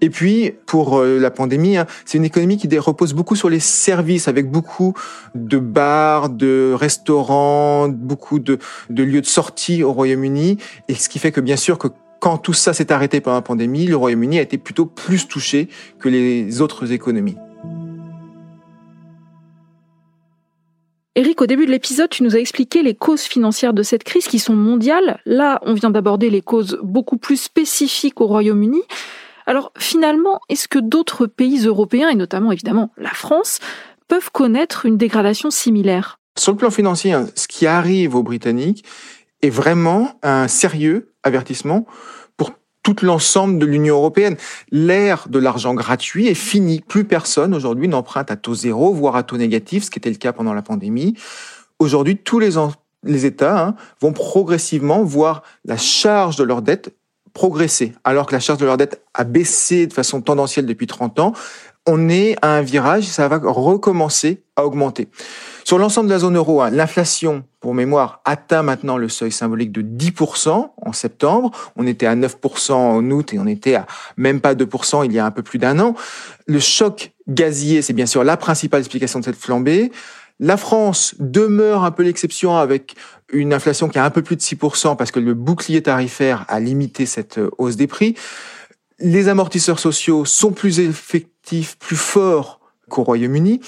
Et 0.00 0.08
puis 0.08 0.52
pour 0.66 0.98
euh, 0.98 1.18
la 1.18 1.30
pandémie, 1.30 1.76
hein, 1.76 1.86
c'est 2.06 2.16
une 2.16 2.24
économie 2.24 2.56
qui 2.56 2.78
repose 2.78 3.12
beaucoup 3.12 3.34
sur 3.36 3.50
les 3.50 3.60
services, 3.60 4.28
avec 4.28 4.50
beaucoup 4.50 4.94
de 5.34 5.58
bars, 5.58 6.30
de 6.30 6.72
restaurants, 6.74 7.88
beaucoup 7.88 8.38
de, 8.38 8.58
de 8.88 9.02
lieux 9.02 9.20
de 9.20 9.26
sortie 9.26 9.82
au 9.82 9.92
Royaume-Uni, 9.92 10.58
et 10.88 10.94
ce 10.94 11.08
qui 11.08 11.18
fait 11.18 11.32
que 11.32 11.40
bien 11.40 11.56
sûr 11.56 11.76
que 11.76 11.88
quand 12.20 12.38
tout 12.38 12.52
ça 12.52 12.72
s'est 12.72 12.92
arrêté 12.92 13.20
pendant 13.20 13.36
la 13.36 13.42
pandémie, 13.42 13.86
le 13.86 13.96
Royaume-Uni 13.96 14.38
a 14.38 14.42
été 14.42 14.58
plutôt 14.58 14.86
plus 14.86 15.28
touché 15.28 15.68
que 15.98 16.08
les 16.08 16.60
autres 16.60 16.92
économies. 16.92 17.36
Eric, 21.18 21.42
au 21.42 21.46
début 21.46 21.66
de 21.66 21.72
l'épisode, 21.72 22.10
tu 22.10 22.22
nous 22.22 22.36
as 22.36 22.38
expliqué 22.38 22.80
les 22.80 22.94
causes 22.94 23.22
financières 23.22 23.72
de 23.72 23.82
cette 23.82 24.04
crise 24.04 24.28
qui 24.28 24.38
sont 24.38 24.54
mondiales. 24.54 25.20
Là, 25.26 25.58
on 25.62 25.74
vient 25.74 25.90
d'aborder 25.90 26.30
les 26.30 26.42
causes 26.42 26.78
beaucoup 26.80 27.16
plus 27.16 27.36
spécifiques 27.36 28.20
au 28.20 28.28
Royaume-Uni. 28.28 28.82
Alors 29.44 29.72
finalement, 29.76 30.38
est-ce 30.48 30.68
que 30.68 30.78
d'autres 30.78 31.26
pays 31.26 31.66
européens, 31.66 32.08
et 32.08 32.14
notamment 32.14 32.52
évidemment 32.52 32.92
la 32.96 33.10
France, 33.10 33.58
peuvent 34.06 34.30
connaître 34.30 34.86
une 34.86 34.96
dégradation 34.96 35.50
similaire? 35.50 36.20
Sur 36.38 36.52
le 36.52 36.58
plan 36.58 36.70
financier, 36.70 37.12
hein, 37.14 37.26
ce 37.34 37.48
qui 37.48 37.66
arrive 37.66 38.14
aux 38.14 38.22
Britanniques 38.22 38.84
est 39.42 39.50
vraiment 39.50 40.20
un 40.22 40.46
sérieux 40.46 41.10
avertissement 41.24 41.84
tout 42.82 42.96
l'ensemble 43.02 43.58
de 43.58 43.66
l'Union 43.66 43.96
européenne. 43.96 44.36
L'ère 44.70 45.28
de 45.28 45.38
l'argent 45.38 45.74
gratuit 45.74 46.28
est 46.28 46.34
finie. 46.34 46.80
Plus 46.80 47.04
personne 47.04 47.54
aujourd'hui 47.54 47.88
n'emprunte 47.88 48.30
à 48.30 48.36
taux 48.36 48.54
zéro, 48.54 48.92
voire 48.94 49.16
à 49.16 49.22
taux 49.22 49.36
négatif, 49.36 49.84
ce 49.84 49.90
qui 49.90 49.98
était 49.98 50.10
le 50.10 50.16
cas 50.16 50.32
pendant 50.32 50.54
la 50.54 50.62
pandémie. 50.62 51.14
Aujourd'hui, 51.78 52.16
tous 52.16 52.38
les, 52.38 52.56
États 53.24 53.66
hein, 53.66 53.74
vont 54.00 54.12
progressivement 54.12 55.02
voir 55.04 55.42
la 55.64 55.76
charge 55.76 56.36
de 56.36 56.44
leur 56.44 56.62
dette 56.62 56.94
progresser, 57.34 57.92
alors 58.04 58.26
que 58.26 58.32
la 58.34 58.40
charge 58.40 58.58
de 58.58 58.64
leur 58.64 58.76
dette 58.76 59.02
a 59.14 59.22
baissé 59.22 59.86
de 59.86 59.92
façon 59.92 60.20
tendancielle 60.20 60.66
depuis 60.66 60.86
30 60.86 61.20
ans. 61.20 61.32
On 61.86 62.08
est 62.08 62.36
à 62.42 62.56
un 62.56 62.62
virage, 62.62 63.04
ça 63.04 63.28
va 63.28 63.38
recommencer 63.38 64.42
à 64.56 64.66
augmenter. 64.66 65.08
Sur 65.68 65.76
l'ensemble 65.76 66.08
de 66.08 66.14
la 66.14 66.20
zone 66.20 66.38
euro, 66.38 66.62
hein, 66.62 66.70
l'inflation, 66.70 67.44
pour 67.60 67.74
mémoire, 67.74 68.22
atteint 68.24 68.62
maintenant 68.62 68.96
le 68.96 69.10
seuil 69.10 69.30
symbolique 69.30 69.70
de 69.70 69.82
10% 69.82 70.70
en 70.74 70.92
septembre. 70.94 71.50
On 71.76 71.86
était 71.86 72.06
à 72.06 72.16
9% 72.16 72.72
en 72.72 73.10
août 73.10 73.34
et 73.34 73.38
on 73.38 73.46
était 73.46 73.74
à 73.74 73.86
même 74.16 74.40
pas 74.40 74.54
2% 74.54 75.04
il 75.04 75.12
y 75.12 75.18
a 75.18 75.26
un 75.26 75.30
peu 75.30 75.42
plus 75.42 75.58
d'un 75.58 75.78
an. 75.78 75.94
Le 76.46 76.58
choc 76.58 77.12
gazier, 77.28 77.82
c'est 77.82 77.92
bien 77.92 78.06
sûr 78.06 78.24
la 78.24 78.38
principale 78.38 78.80
explication 78.80 79.20
de 79.20 79.26
cette 79.26 79.36
flambée. 79.36 79.92
La 80.40 80.56
France 80.56 81.14
demeure 81.18 81.84
un 81.84 81.90
peu 81.90 82.02
l'exception 82.02 82.56
avec 82.56 82.94
une 83.30 83.52
inflation 83.52 83.90
qui 83.90 83.98
a 83.98 84.04
un 84.06 84.10
peu 84.10 84.22
plus 84.22 84.36
de 84.36 84.40
6% 84.40 84.96
parce 84.96 85.10
que 85.10 85.20
le 85.20 85.34
bouclier 85.34 85.82
tarifaire 85.82 86.46
a 86.48 86.60
limité 86.60 87.04
cette 87.04 87.38
hausse 87.58 87.76
des 87.76 87.86
prix. 87.86 88.14
Les 89.00 89.28
amortisseurs 89.28 89.80
sociaux 89.80 90.24
sont 90.24 90.52
plus 90.52 90.80
effectifs, 90.80 91.76
plus 91.78 91.96
forts 91.96 92.58
qu'au 92.88 93.02
Royaume-Uni. 93.02 93.60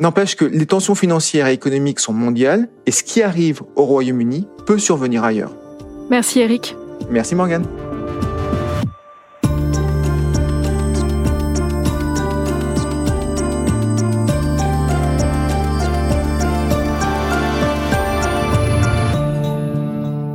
N'empêche 0.00 0.34
que 0.34 0.46
les 0.46 0.64
tensions 0.64 0.94
financières 0.94 1.46
et 1.46 1.52
économiques 1.52 2.00
sont 2.00 2.14
mondiales 2.14 2.70
et 2.86 2.90
ce 2.90 3.02
qui 3.02 3.22
arrive 3.22 3.60
au 3.76 3.84
Royaume-Uni 3.84 4.48
peut 4.64 4.78
survenir 4.78 5.24
ailleurs. 5.24 5.54
Merci 6.08 6.40
Eric. 6.40 6.74
Merci 7.10 7.34
Morgane. 7.34 7.66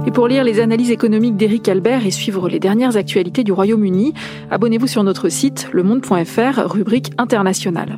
Et 0.06 0.12
pour 0.12 0.28
lire 0.28 0.44
les 0.44 0.60
analyses 0.60 0.92
économiques 0.92 1.38
d'Éric 1.38 1.68
Albert 1.68 2.06
et 2.06 2.12
suivre 2.12 2.48
les 2.50 2.60
dernières 2.60 2.98
actualités 2.98 3.44
du 3.44 3.52
Royaume-Uni, 3.52 4.14
abonnez-vous 4.52 4.86
sur 4.86 5.04
notre 5.04 5.30
site 5.30 5.70
lemonde.fr, 5.74 6.70
rubrique 6.72 7.14
internationale. 7.18 7.98